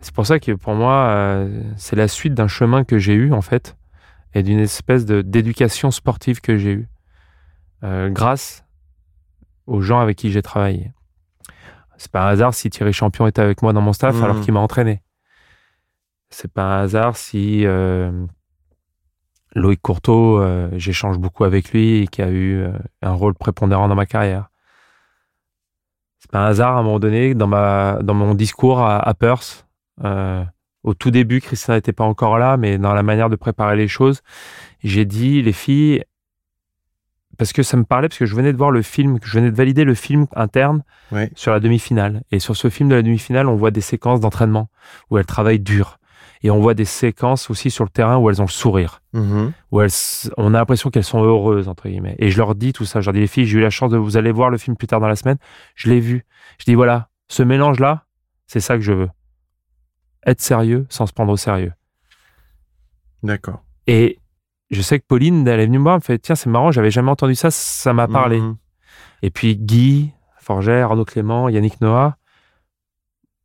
[0.00, 3.32] C'est pour ça que pour moi, euh, c'est la suite d'un chemin que j'ai eu
[3.32, 3.76] en fait,
[4.34, 6.88] et d'une espèce d'éducation sportive que j'ai eue,
[7.84, 8.64] euh, grâce
[9.66, 10.92] aux gens avec qui j'ai travaillé.
[11.96, 14.24] C'est pas un hasard si Thierry Champion était avec moi dans mon staff Mhm.
[14.24, 15.02] alors qu'il m'a entraîné.
[16.30, 18.12] C'est pas un hasard si euh,
[19.54, 20.40] Loïc Courteau,
[20.76, 22.64] j'échange beaucoup avec lui et qui a eu
[23.02, 24.50] un rôle prépondérant dans ma carrière.
[26.20, 29.14] C'est pas un hasard à un moment donné dans ma dans mon discours à, à
[29.14, 29.66] Perth.
[30.04, 30.44] Euh,
[30.84, 33.88] au tout début, Christian n'était pas encore là, mais dans la manière de préparer les
[33.88, 34.22] choses,
[34.82, 36.04] j'ai dit les filles
[37.36, 39.50] parce que ça me parlait parce que je venais de voir le film, je venais
[39.50, 40.82] de valider le film interne
[41.12, 41.30] Ouais.
[41.36, 42.22] sur la demi-finale.
[42.32, 44.68] Et sur ce film de la demi-finale, on voit des séquences d'entraînement
[45.10, 45.98] où elles travaillent dur.
[46.42, 49.52] Et on voit des séquences aussi sur le terrain où elles ont le sourire Mhm.
[49.72, 49.90] où elles,
[50.36, 52.14] on a l'impression qu'elles sont heureuses, entre guillemets.
[52.18, 53.00] Et je leur dis tout ça.
[53.00, 54.76] Je leur dis, les filles, j'ai eu la chance de vous allez voir le film
[54.76, 55.38] plus tard dans la semaine.
[55.74, 56.24] Je l'ai vu.
[56.60, 58.04] Je dis, voilà, ce mélange-là,
[58.46, 59.08] c'est ça que je veux.
[60.26, 61.72] Être sérieux sans se prendre au sérieux.
[63.22, 63.62] D'accord.
[63.86, 64.18] Et
[64.70, 66.70] je sais que Pauline, elle est venue me voir, elle me fait, tiens, c'est marrant,
[66.70, 68.40] j'avais jamais entendu ça, ça m'a parlé.
[68.40, 68.56] Mhm.
[69.22, 72.16] Et puis Guy, Forgère, Arnaud Clément, Yannick Noah,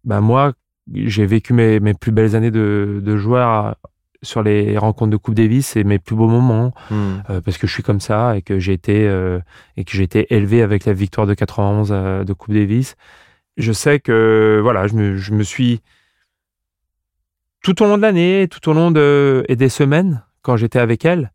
[0.03, 0.53] ben moi,
[0.93, 3.75] j'ai vécu mes, mes plus belles années de, de joueur
[4.23, 6.73] sur les rencontres de Coupe Davis et mes plus beaux moments.
[6.89, 7.23] Mhm.
[7.29, 9.39] euh, parce que je suis comme ça et que j'ai été euh,
[9.77, 12.95] et que j'ai été élevé avec la victoire de 91 euh, de Coupe Davis.
[13.57, 15.81] Je sais que voilà, je me, je me suis
[17.63, 21.05] tout au long de l'année, tout au long de et des semaines quand j'étais avec
[21.05, 21.31] elle,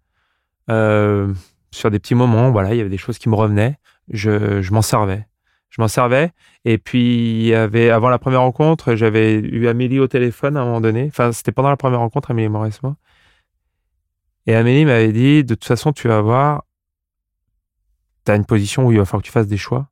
[0.71, 1.33] euh,
[1.73, 3.79] sur des petits moments, voilà, il y avait des choses qui me revenaient.
[4.11, 5.27] Je, je m'en servais,
[5.71, 6.33] je m'en servais.
[6.65, 10.61] Et puis il y avait avant la première rencontre, j'avais eu Amélie au téléphone à
[10.61, 11.07] un moment donné.
[11.09, 12.97] Enfin, c'était pendant la première rencontre, Amélie Maurice moi.
[14.47, 16.65] Et Amélie m'avait dit, de toute façon, tu vas voir,
[18.25, 19.91] tu as une position où il va falloir que tu fasses des choix.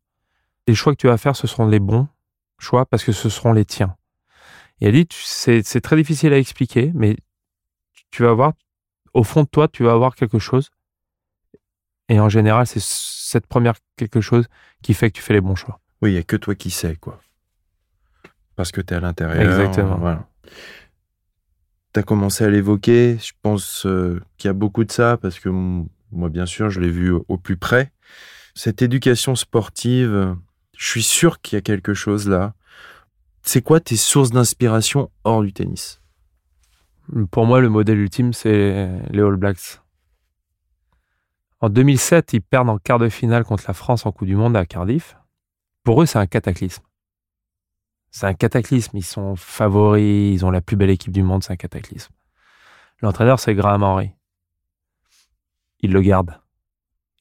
[0.66, 2.08] Les choix que tu vas faire, ce seront les bons
[2.58, 3.96] choix parce que ce seront les tiens.
[4.80, 7.16] Et elle dit, c'est très difficile à expliquer, mais
[8.10, 8.52] tu vas voir,
[9.14, 10.70] au fond de toi, tu vas avoir quelque chose.
[12.08, 14.46] Et en général, c'est cette première quelque chose
[14.82, 15.80] qui fait que tu fais les bons choix.
[16.02, 17.20] Oui, il n'y a que toi qui sais, quoi.
[18.54, 19.42] Parce que tu es à l'intérieur.
[19.42, 19.96] Exactement.
[19.96, 20.28] Voilà.
[21.92, 23.18] Tu as commencé à l'évoquer.
[23.18, 26.80] Je pense euh, qu'il y a beaucoup de ça, parce que moi, bien sûr, je
[26.80, 27.92] l'ai vu au, plus près.
[28.54, 30.36] Cette éducation sportive,
[30.76, 32.54] je suis sûr qu'il y a quelque chose là.
[33.48, 36.02] C'est quoi tes sources d'inspiration hors du tennis?
[37.30, 39.80] Pour moi, le modèle ultime, c'est les All Blacks.
[41.60, 44.56] En 2007, ils perdent en quart de finale contre la France en Coupe du Monde
[44.56, 45.16] à Cardiff.
[45.84, 46.82] Pour eux, c'est un cataclysme.
[48.10, 48.96] C'est un cataclysme.
[48.96, 52.12] Ils sont favoris, ils ont la plus belle équipe du monde, c'est un cataclysme.
[53.00, 54.10] L'entraîneur, c'est Graham Henry.
[55.80, 56.40] Ils le gardent.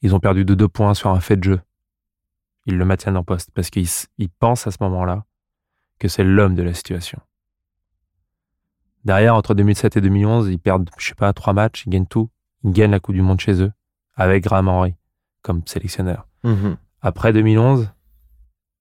[0.02, 1.60] Ils ont perdu de deux points sur un fait de jeu.
[2.66, 3.88] Ils le maintiennent en poste parce qu'ils
[4.40, 5.24] pensent à ce moment-là
[5.98, 7.20] que c'est l'homme de la situation.
[9.04, 12.28] Derrière, entre 2007 et 2011, ils perdent, je sais pas, trois matchs, ils gagnent tout.
[12.64, 13.72] Ils gagnent la Coupe du Monde chez eux,
[14.14, 14.94] avec Graham Henry
[15.42, 16.26] comme sélectionneur.
[16.42, 16.76] Mhm.
[17.02, 17.88] Après 2011,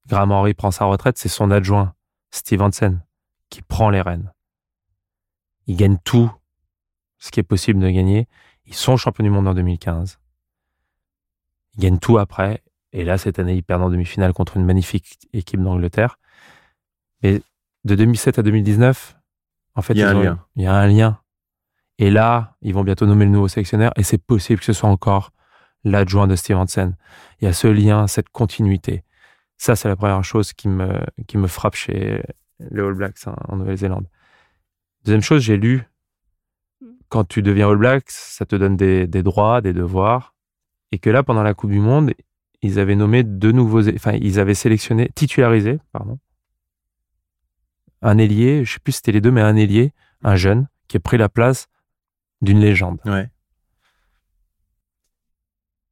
[0.08, 1.94] Graham Henry prend sa retraite, c'est son adjoint,
[2.32, 3.04] Steve Hansen,
[3.50, 4.32] qui prend les rênes.
[5.68, 6.32] Ils gagnent tout
[7.20, 8.28] ce qui est possible de gagner.
[8.66, 10.20] Ils sont champions du monde en 2015.
[11.76, 12.64] Ils gagnent tout après.
[12.92, 16.18] Et là, cette année, ils perdent en demi-finale contre une magnifique équipe d'Angleterre.
[17.26, 17.42] Mais
[17.86, 19.16] de 2007 à 2019,
[19.76, 20.40] en fait, Il y a un ont- lien.
[20.56, 21.20] Il y a un lien.
[21.98, 23.92] Et là, ils vont bientôt nommer le nouveau sélectionneur.
[23.98, 25.32] Et c'est possible que ce soit encore
[25.84, 26.96] l'adjoint de Steve Hansen.
[27.42, 29.04] Il y a ce lien, cette continuité.
[29.58, 32.22] Ça, c'est la première chose qui me, qui me frappe chez
[32.60, 34.08] les All Blacks en, en Nouvelle-Zélande.
[35.06, 35.84] Deuxième chose, j'ai lu,
[37.10, 40.36] quand tu deviens All Blacks, ça te donne des, des droits, des devoirs.
[40.92, 42.14] Et que là, pendant la Coupe du Monde,
[42.62, 46.20] ils avaient nommé deux nouveaux, enfin, ils avaient sélectionné, titularisé, pardon,
[48.08, 49.92] un ailier, je sais plus si c'était les deux, mais un ailier,
[50.24, 51.68] un jeune, qui a pris la place
[52.42, 53.30] d'une légende Ouais.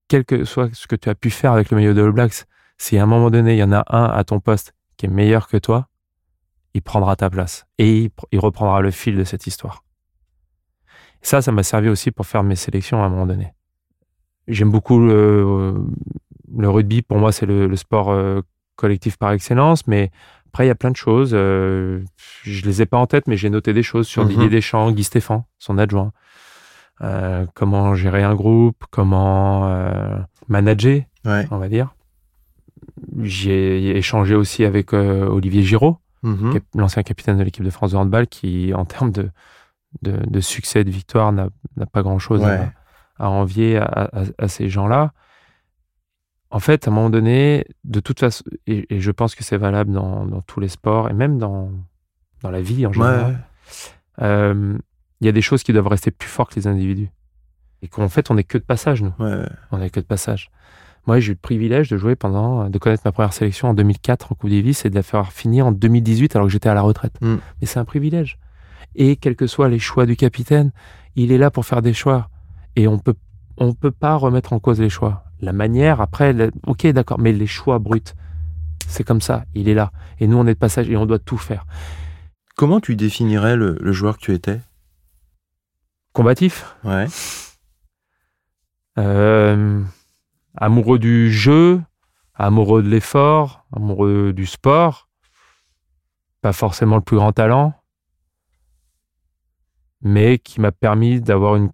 [0.07, 2.45] quel que soit ce que tu as pu faire avec le maillot de All Blacks,
[2.77, 5.09] si à un moment donné, il y en a un à ton poste qui est
[5.09, 5.87] meilleur que toi,
[6.73, 9.83] il prendra ta place et il, pr- il reprendra le fil de cette histoire.
[11.21, 13.53] Ça, ça m'a servi aussi pour faire mes sélections à un moment donné.
[14.47, 15.75] J'aime beaucoup le,
[16.57, 17.01] le rugby.
[17.01, 18.41] Pour moi, c'est le, le sport euh,
[18.75, 20.11] collectif par excellence, mais
[20.53, 21.31] après, il y a plein de choses.
[21.33, 21.99] euh,
[22.43, 24.29] je les ai pas en tête, mais j'ai noté des choses sur Mhm.
[24.29, 26.11] Didier Deschamps, Guy Stéphane, son adjoint.
[27.01, 31.47] Euh, comment gérer un groupe, comment euh, manager, Ouais.
[31.49, 31.95] on va dire.
[33.21, 36.59] J'ai échangé aussi avec euh, Olivier Giraud, Mhm.
[36.75, 39.29] l'ancien capitaine de l'équipe de France de handball, qui, en termes de,
[40.03, 42.59] de, de succès, de victoire, n'a n'a pas grand-chose Ouais.
[43.17, 45.13] à, à envier à, à- à ces gens-là.
[46.53, 49.91] En fait, à un moment donné, de toute façon, et, je pense que c'est valable
[49.91, 51.71] dans, dans, tous les sports et même dans,
[52.43, 53.43] dans la vie en général,
[54.21, 54.77] euh,
[55.19, 57.09] il y a des choses qui doivent rester plus fortes que les individus.
[57.81, 59.13] Et qu'en fait, on n'est que de passage, nous.
[59.71, 60.51] On n'est que de passage.
[61.07, 64.31] Moi, j'ai eu le privilège de jouer pendant, de connaître ma première sélection en 2004
[64.31, 66.83] en Coupe Davis et de la faire finir en 2018 alors que j'étais à la
[66.83, 67.15] retraite.
[67.19, 67.37] Mm.
[67.61, 68.37] Mais c'est un privilège.
[68.95, 70.71] Et quels que soient les choix du capitaine,
[71.15, 72.29] il est là pour faire des choix.
[72.75, 73.15] Et on peut,
[73.57, 75.25] on peut pas remettre en cause les choix.
[75.43, 76.33] La manière, après,
[76.67, 78.15] ok, d'accord, mais les choix bruts,
[78.87, 79.91] c'est comme ça, il est là.
[80.21, 81.65] Et nous, on est de passage et on doit tout faire.
[82.55, 84.61] Comment tu définirais le, le joueur que tu étais?
[86.13, 86.77] Combatif?
[86.85, 87.07] Ouais.
[88.97, 89.83] Euh,
[90.55, 91.81] amoureux du jeu,
[92.35, 95.09] amoureux de l'effort, amoureux du sport,
[96.39, 97.73] pas forcément le plus grand talent,
[99.99, 101.71] mais qui m'a permis d'avoir une,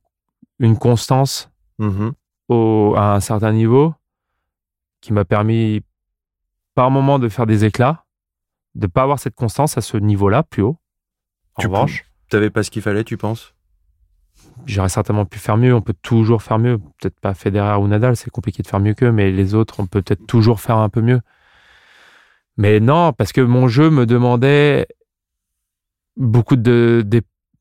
[0.57, 2.13] une constance mm-hmm.
[2.49, 3.93] Au, à un certain niveau,
[5.01, 5.81] qui m'a permis
[6.75, 8.05] par moment de faire des éclats,
[8.75, 10.77] de pas avoir cette constance à ce niveau-là, plus haut.
[11.55, 13.53] En tu revanche, t'avais pas ce qu'il fallait, tu penses?
[14.65, 15.73] J'aurais certainement pu faire mieux.
[15.73, 16.77] On peut toujours faire mieux.
[16.77, 19.85] Peut-être pas Federer ou Nadal, c'est compliqué de faire mieux qu'eux, mais les autres, on
[19.85, 21.21] peut peut-être toujours faire un peu mieux.
[22.57, 24.87] Mais non, parce que mon jeu me demandait
[26.17, 27.05] beaucoup de,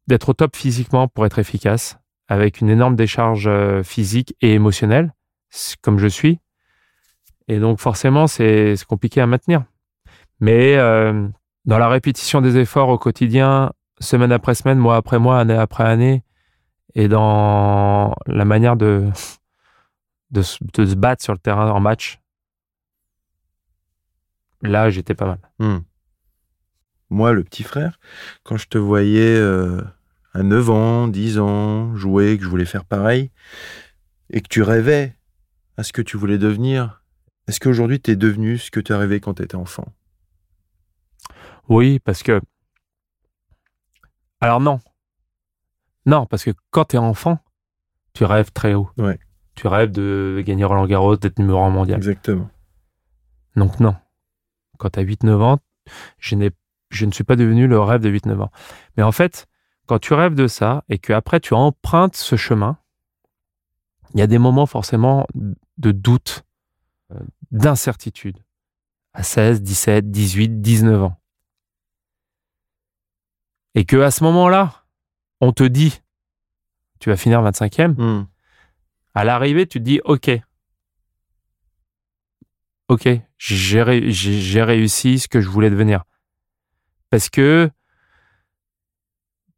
[0.08, 5.14] d'être au top physiquement pour être efficace, avec une énorme décharge euh, physique et émotionnelle,
[5.82, 6.40] comme je suis.
[7.48, 9.64] Et donc forcément, c'est, compliqué à maintenir.
[10.40, 11.26] Mais euh,
[11.64, 15.84] dans la répétition des efforts au quotidien, semaine après semaine, mois après mois, année après
[15.84, 16.22] année,
[16.94, 19.08] et dans la manière de,
[20.30, 22.20] de, se battre sur le terrain en match,
[24.62, 25.38] là, j'étais pas mal.
[25.58, 25.78] Hmm.
[27.10, 27.98] Moi, le petit frère,
[28.42, 29.80] quand je te voyais euh,
[30.38, 33.30] à 9 ans, 10 ans, jouer, que je voulais faire pareil,
[34.30, 35.16] et que tu rêvais
[35.76, 37.02] à ce que tu voulais devenir,
[37.46, 39.92] est-ce qu'aujourd'hui tu es devenu ce que tu as rêvé quand tu étais enfant?
[41.68, 42.40] Oui, parce que...
[44.40, 44.80] Alors non,
[46.06, 47.38] non, parce que quand tu es enfant,
[48.14, 48.90] tu rêves très haut.
[49.54, 51.98] Tu rêves de gagner Roland Garros, d'être numéro 1 mondial.
[51.98, 52.48] Exactement.
[53.56, 53.96] Donc non.
[54.78, 55.58] Quand tu as 8-9 ans,
[56.18, 56.36] je,
[56.90, 58.50] je ne suis pas devenu le rêve de 8-9 ans.
[58.96, 59.48] Mais en fait,
[59.88, 62.78] quand tu rêves de ça et que après tu empruntes ce chemin,
[64.14, 66.44] il y a des moments forcément de doute,
[67.12, 67.18] euh,
[67.50, 68.38] d'incertitude.
[69.14, 71.20] À 16, 17, 18, 19 ans.
[73.74, 74.84] Et que à ce moment-là,
[75.40, 76.02] on te dit,
[77.00, 78.26] tu vas finir 25e, hmm.
[79.14, 80.30] à l'arrivée, tu te dis, OK,
[82.88, 83.82] OK, j'ai
[84.62, 86.04] réussi ce que je voulais devenir.
[87.10, 87.70] Parce que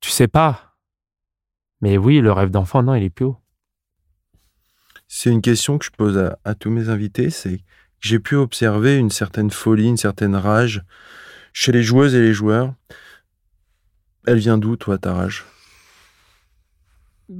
[0.00, 0.76] tu sais pas.
[1.80, 3.38] Mais oui, le rêve d'enfant, non, il est plus haut.
[5.08, 7.64] C'est une question que je pose à, à tous mes invités, c'est que
[8.00, 10.84] j'ai pu observer une certaine folie, une certaine rage
[11.52, 12.74] chez les joueuses et les joueurs.
[14.26, 15.44] Elle vient d'où, toi, ta rage?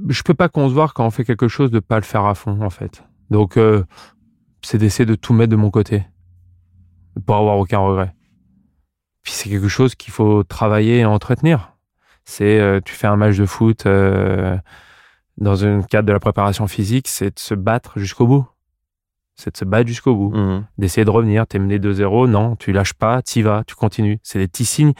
[0.07, 2.61] Je peux pas concevoir quand on fait quelque chose de pas le faire à fond
[2.61, 3.03] en fait.
[3.29, 3.83] Donc euh,
[4.61, 6.05] c'est d'essayer de tout mettre de mon côté
[7.25, 8.15] pour avoir aucun regret.
[9.21, 11.70] Puis c'est quelque chose qu'il faut travailler et entretenir.
[12.25, 14.57] C'est euh, tu fais un match de foot euh,
[15.37, 18.47] dans un cadre de la préparation physique, c'est de se battre jusqu'au bout
[19.41, 20.65] c'est de se battre jusqu'au bout, mmh.
[20.77, 21.47] d'essayer de revenir.
[21.47, 24.19] T'es mené 2-0, non, tu lâches pas, t'y vas, tu continues.
[24.23, 24.93] C'est des petits signes.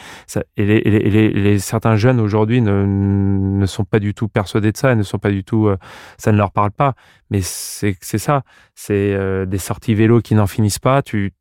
[0.58, 5.04] et, les, certains jeunes aujourd'hui ne, ne, sont pas du tout persuadés de ça, ne
[5.04, 5.78] sont pas du tout, euh,
[6.18, 6.96] ça ne leur parle pas.
[7.30, 8.44] Mais c'est ça,
[8.76, 11.02] c'est euh, des sorties vélo qui n'en finissent pas.
[11.02, 11.34] Tu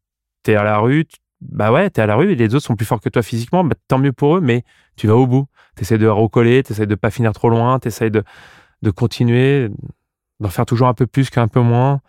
[0.47, 1.07] es à la rue,
[1.41, 3.65] bah ouais, t'es à la rue et les autres sont plus forts que toi physiquement,
[3.65, 4.63] bah, tant mieux pour eux, mais
[4.97, 5.47] tu vas au bout.
[5.77, 8.23] T'essaies de recoller, t'essaies de pas finir trop loin, t'essaies de,
[8.83, 9.71] de continuer,
[10.41, 12.01] d'en faire toujours un peu plus qu'un peu moins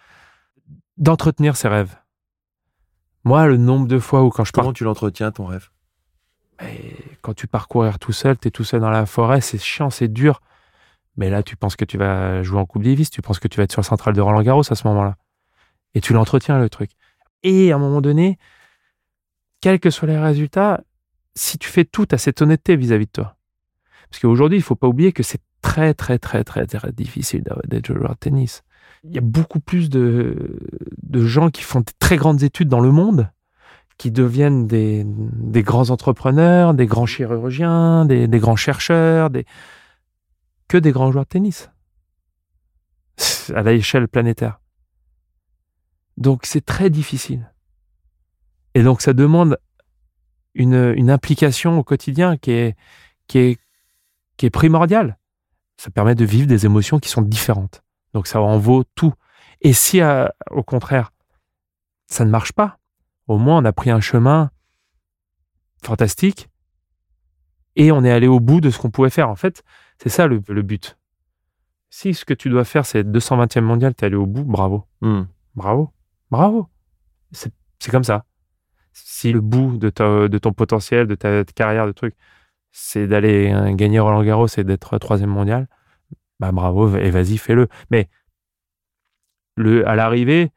[0.98, 1.96] d'entretenir ses rêves.
[3.24, 5.70] Moi, le nombre de fois où quand je Comment tu l'entretiens, ton rêve?
[7.22, 9.90] Quand tu pars courir tout seul, tu es tout seul dans la forêt, c'est chiant,
[9.90, 10.42] c'est dur.
[11.18, 13.58] Mais là, tu penses que tu vas jouer en Coupe Davis, tu penses que tu
[13.58, 15.18] vas être sur le central de Roland Garros à ce moment-là.
[15.94, 16.92] Et tu l'entretiens, le truc.
[17.44, 18.38] Et à un moment donné,
[19.60, 20.82] quels que soient les résultats,
[21.36, 23.36] si tu fais tout, à cette honnêteté vis-à-vis de toi.
[24.12, 27.88] Parce qu'aujourd'hui, il faut pas oublier que c'est très, très, très, très, très difficile d'être
[27.88, 28.64] joueur de tennis
[29.04, 30.60] il y a beaucoup plus de,
[31.02, 33.32] de gens qui font de très grandes études dans le monde,
[33.98, 39.46] qui deviennent des, des grands entrepreneurs, des grands chirurgiens, des, des, grands chercheurs, des,
[40.68, 41.70] que des grands joueurs de tennis
[43.56, 44.60] à l'échelle planétaire.
[46.18, 47.52] Donc c'est très difficile.
[48.76, 49.58] Et donc ça demande
[50.54, 52.76] une, une implication au quotidien qui est,
[53.28, 53.60] qui, est,
[54.42, 55.20] qui est primordiale.
[55.78, 57.84] Ça permet de vivre des émotions qui sont différentes.
[58.16, 59.14] Donc ça en vaut tout.
[59.62, 61.12] Et si, euh, au contraire,
[62.08, 62.80] ça ne marche pas.
[63.28, 64.50] Au moins, on a pris un chemin
[65.84, 66.50] fantastique
[67.76, 69.30] et on est allé au bout de ce qu'on pouvait faire.
[69.30, 69.64] En fait,
[70.02, 70.98] c'est ça le, but.
[71.92, 74.88] Si ce que tu dois faire, c'est être 220e mondial, es allé au bout, bravo.
[75.02, 75.26] Hmm.
[75.54, 75.94] Bravo.
[76.32, 76.68] Bravo.
[77.32, 78.26] C'est comme ça.
[78.92, 79.92] Si le bout de,
[80.28, 82.16] de ton potentiel, de ta carrière, de trucs,
[82.72, 85.68] c'est d'aller hein, gagner Roland Garros et d'être troisième mondial,
[86.40, 87.68] bah bravo et vas-y, fais-le.
[87.90, 88.10] Mais
[89.56, 90.52] le, à l'arrivée,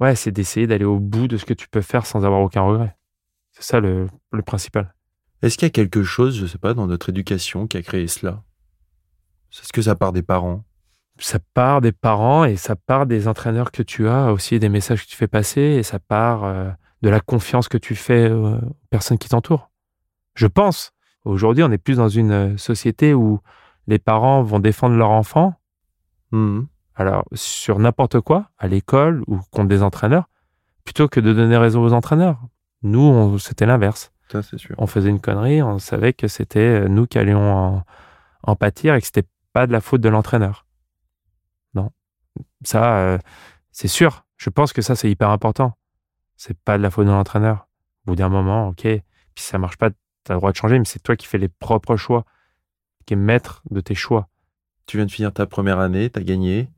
[0.00, 2.62] ouais, c'est d'essayer d'aller au bout de ce que tu peux faire sans avoir aucun
[2.62, 2.96] regret.
[3.52, 4.94] C'est ça le, le principal.
[5.42, 8.06] Est-ce qu'il y a quelque chose, je sais pas, dans notre éducation qui a créé
[8.06, 8.42] cela?
[9.52, 10.64] Est-ce que ça part des parents?
[11.18, 15.04] Ça part des parents et ça part des entraîneurs que tu as, aussi des messages
[15.04, 16.70] que tu fais passer et ça part euh,
[17.02, 18.58] de la confiance que tu fais aux
[18.90, 19.70] personnes qui t'entourent.
[20.34, 20.92] Je pense.
[21.26, 23.40] Aujourd'hui, on est plus dans une euh, société où
[23.88, 25.54] les parents vont défendre leur enfant.
[26.32, 26.62] Mmh
[26.98, 30.30] alors, sur n'importe quoi, à l'école ou contre des entraîneurs,
[30.82, 32.40] plutôt que de donner raison aux entraîneurs.
[32.82, 34.12] Nous, c'était l'inverse.
[34.32, 34.74] Ça, c'est sûr.
[34.78, 37.82] On faisait une connerie, on savait que c'était euh, nous qui allions
[38.42, 40.64] en, pâtir et que c'était pas de la faute de l'entraîneur.
[41.74, 41.90] Non.
[42.62, 43.18] Ça, euh,
[43.72, 44.24] c'est sûr.
[44.38, 45.76] Je pense que ça, c'est hyper important.
[46.38, 47.68] C'est pas de la faute de l'entraîneur.
[48.06, 48.84] Au bout d'un moment, ok.
[48.84, 49.04] Puis
[49.34, 49.90] ça marche pas,
[50.26, 52.24] tu as le droit de changer, mais c'est toi qui fais les propres choix,
[53.06, 54.28] qui es maître de tes choix.
[54.86, 56.68] Tu viens de finir ta première année, tu as gagné.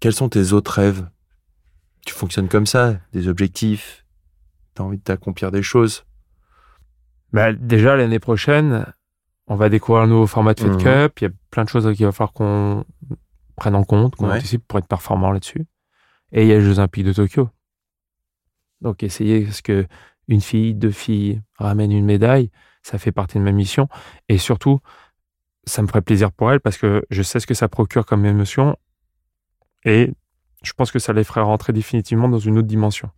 [0.00, 1.08] Quels sont tes autres rêves?
[2.04, 4.04] Tu fonctionnes comme ça, des objectifs
[4.74, 6.04] Tu as envie de t'accomplir des choses?
[7.32, 8.86] Bah, déjà, l'année prochaine,
[9.46, 10.82] on va découvrir un nouveau format de Fed mhm.
[10.82, 11.20] Cup.
[11.20, 12.84] Il y a plein de choses qu'il va falloir qu'on
[13.56, 15.66] prenne en compte, qu'on anticipe pour être performant là-dessus.
[16.32, 17.48] Et il y a les Jeux Olympiques de Tokyo.
[18.82, 19.86] Donc, essayer ce que
[20.28, 22.50] une fille, deux filles ramènent une médaille,
[22.82, 23.88] ça fait partie de ma mission.
[24.28, 24.80] Et surtout,
[25.64, 28.24] ça me ferait plaisir pour elles parce que je sais ce que ça procure comme
[28.26, 28.76] émotion.
[29.84, 30.12] Et
[30.62, 33.10] je pense que ça les ferait rentrer définitivement dans une autre dimension.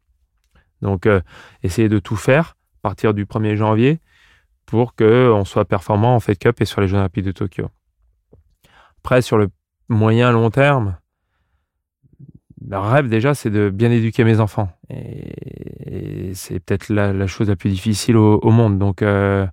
[0.82, 1.20] Donc, euh,
[1.62, 4.00] essayer de tout faire à partir du 1er janvier
[4.66, 7.68] pour qu'on soit performant en Fed Cup et sur les Jeux Olympiques de Tokyo.
[8.98, 9.48] Après, sur le
[9.88, 10.98] moyen long terme,
[12.64, 14.70] le rêve déjà, c'est de bien éduquer mes enfants.
[14.88, 18.78] Et, c'est peut-être la, chose la plus difficile au, monde.
[18.78, 19.46] Donc, euh,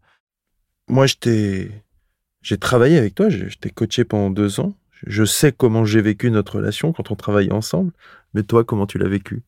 [0.87, 4.73] Moi, j'ai travaillé avec toi, je t'ai coaché pendant deux ans.
[5.05, 7.91] Je sais comment j'ai vécu notre relation quand on travaillait ensemble.
[8.33, 9.43] Mais toi, comment tu l'as vécu?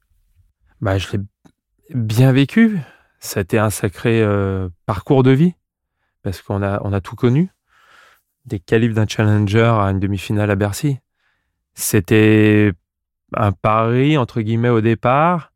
[0.81, 1.19] Bah, Je l'ai
[1.93, 2.77] bien vécu.
[3.19, 5.53] Ça a été un sacré euh, parcours de vie
[6.23, 7.49] parce qu'on a, on a tout connu.
[8.45, 10.99] Des qualifs d'un challenger à une demi-finale à Bercy.
[11.73, 12.73] C'était
[13.33, 15.51] un pari, entre guillemets, au départ.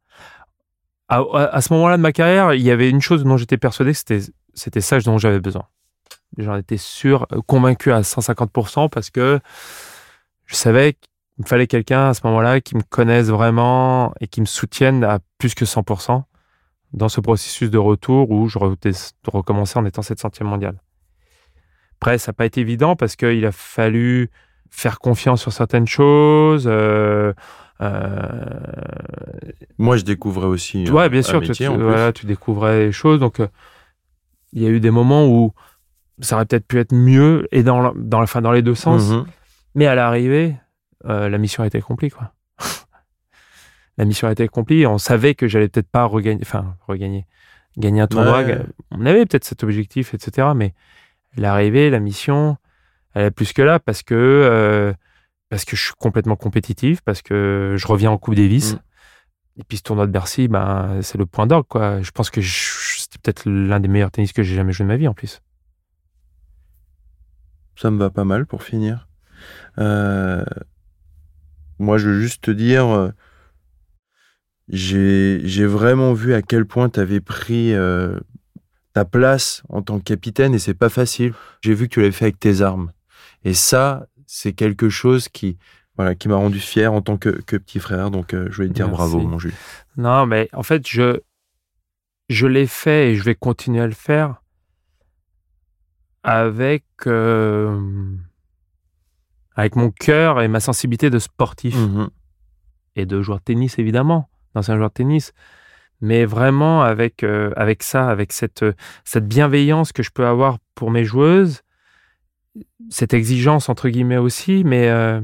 [1.08, 4.20] À, ce moment-là de ma carrière, il y avait une chose dont j'étais persuadé, c'était,
[4.54, 5.66] c'était ça dont j'avais besoin.
[6.38, 9.40] J'en étais sûr, convaincu à 150% parce que
[10.46, 14.40] je savais qu'il me fallait quelqu'un à ce moment-là qui me connaisse vraiment et qui
[14.40, 16.24] me soutienne à plus que 100%
[16.94, 20.76] dans ce processus de retour où je recommençais en étant 700e mondial.
[22.02, 24.30] Après, ça n'a pas été évident parce qu'il a fallu
[24.70, 26.66] faire confiance sur certaines choses.
[26.68, 27.34] Euh,
[27.82, 28.22] euh,
[29.78, 30.90] Moi, je découvrais aussi.
[30.90, 33.20] Ouais, bien sûr, tu, tu, découvrais les choses.
[33.20, 33.48] Donc, euh,
[34.54, 35.54] il y a eu des moments où
[36.20, 39.10] ça aurait peut-être pu être mieux et dans, dans, fin, dans les deux sens.
[39.10, 39.26] Mm-hmm.
[39.76, 40.56] Mais à l'arrivée,
[41.06, 42.34] la mission a été accomplie, quoi
[43.98, 44.86] la mission a été accomplie.
[44.86, 47.26] On savait que j'allais peut-être pas regagner, enfin, regagner,
[47.78, 48.44] gagner un tournoi.
[48.92, 50.50] On avait peut-être cet objectif, etc.
[50.56, 50.74] Mais
[51.38, 52.58] l'arrivée, la mission,
[53.36, 54.94] plus que là parce que, euh,
[55.50, 58.74] parce que je suis complètement compétitif, parce que je reviens en Coupe Davis.
[58.74, 58.80] Mm.
[59.60, 62.02] Et puis ce tournoi de Bercy, ben, c'est le point d'orgue, quoi.
[62.02, 64.96] Je pense que c'était peut-être l'un des meilleurs tennis que j'ai jamais joué de ma
[64.96, 65.42] vie, en plus.
[67.76, 69.08] Ça me va pas mal pour finir.
[69.78, 70.46] Euh,
[71.78, 73.10] moi, je veux juste te dire, euh,
[74.70, 78.20] j'ai vraiment vu à quel point tu avais pris euh,
[78.94, 81.34] ta place en tant que capitaine et c'est pas facile.
[81.62, 82.92] J'ai vu que tu l'avais fait avec tes armes.
[83.44, 85.58] Et ça, c'est quelque chose qui,
[85.96, 88.12] voilà, qui m'a rendu fier en tant que, que petit frère.
[88.12, 89.54] Donc, euh, je voulais te dire bravo, mon Jules.
[89.98, 91.20] Non, mais en fait, je,
[92.30, 94.42] je l'ai fait et je vais continuer à le faire
[96.24, 97.80] avec, euh,
[99.56, 101.76] avec mon cœur et ma sensibilité de sportif.
[101.76, 102.10] Mmh
[102.96, 105.34] et de joueur de tennis, évidemment d'ancien joueur de tennis,
[106.02, 108.66] mais vraiment avec, euh, avec ça, avec cette,
[109.04, 111.62] cette bienveillance que je peux avoir pour mes joueuses,
[112.90, 115.22] cette exigence entre guillemets aussi, mais euh,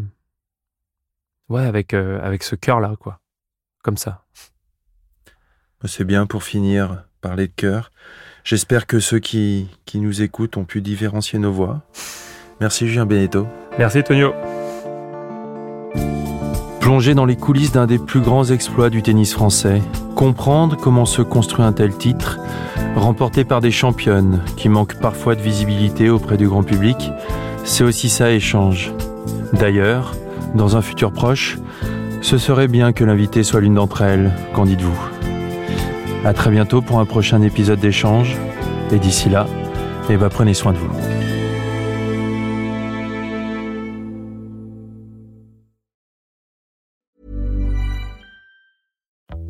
[1.50, 3.20] ouais, avec, euh, avec ce cœur-là, quoi.
[3.84, 4.26] Comme ça.
[5.86, 7.92] C'est bien pour finir, parler de cœur.
[8.44, 11.84] J'espère que ceux qui, qui nous écoutent ont pu différencier nos voix.
[12.60, 13.48] Merci Julien Beneteau.
[13.78, 14.34] Merci Tonio.
[16.80, 19.82] Plonger dans les coulisses d'un des plus grands exploits du tennis français,
[20.16, 22.40] comprendre comment se construit un tel titre,
[22.96, 27.12] remporté par des championnes qui manquent parfois de visibilité auprès du grand public,
[27.64, 28.94] c'est aussi ça échange.
[29.54, 30.14] D'ailleurs,
[30.56, 31.60] dans un futur proche,
[32.22, 35.00] ce serait bien que l'invité soit l'une d'entre elles, qu'en dites-vous
[36.24, 38.36] À très bientôt pour un prochain épisode d'échange,
[38.92, 39.46] et d'ici là,
[40.10, 41.25] eh ben, prenez soin de vous.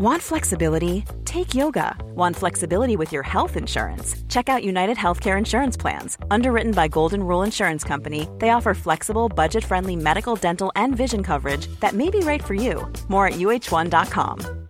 [0.05, 1.03] Want flexibility?
[1.25, 1.95] Take yoga.
[2.13, 4.15] Want flexibility with your health insurance?
[4.29, 6.19] Check out United Healthcare Insurance Plans.
[6.29, 11.23] Underwritten by Golden Rule Insurance Company, they offer flexible, budget friendly medical, dental, and vision
[11.23, 12.87] coverage that may be right for you.
[13.09, 14.64] More at uh1.com.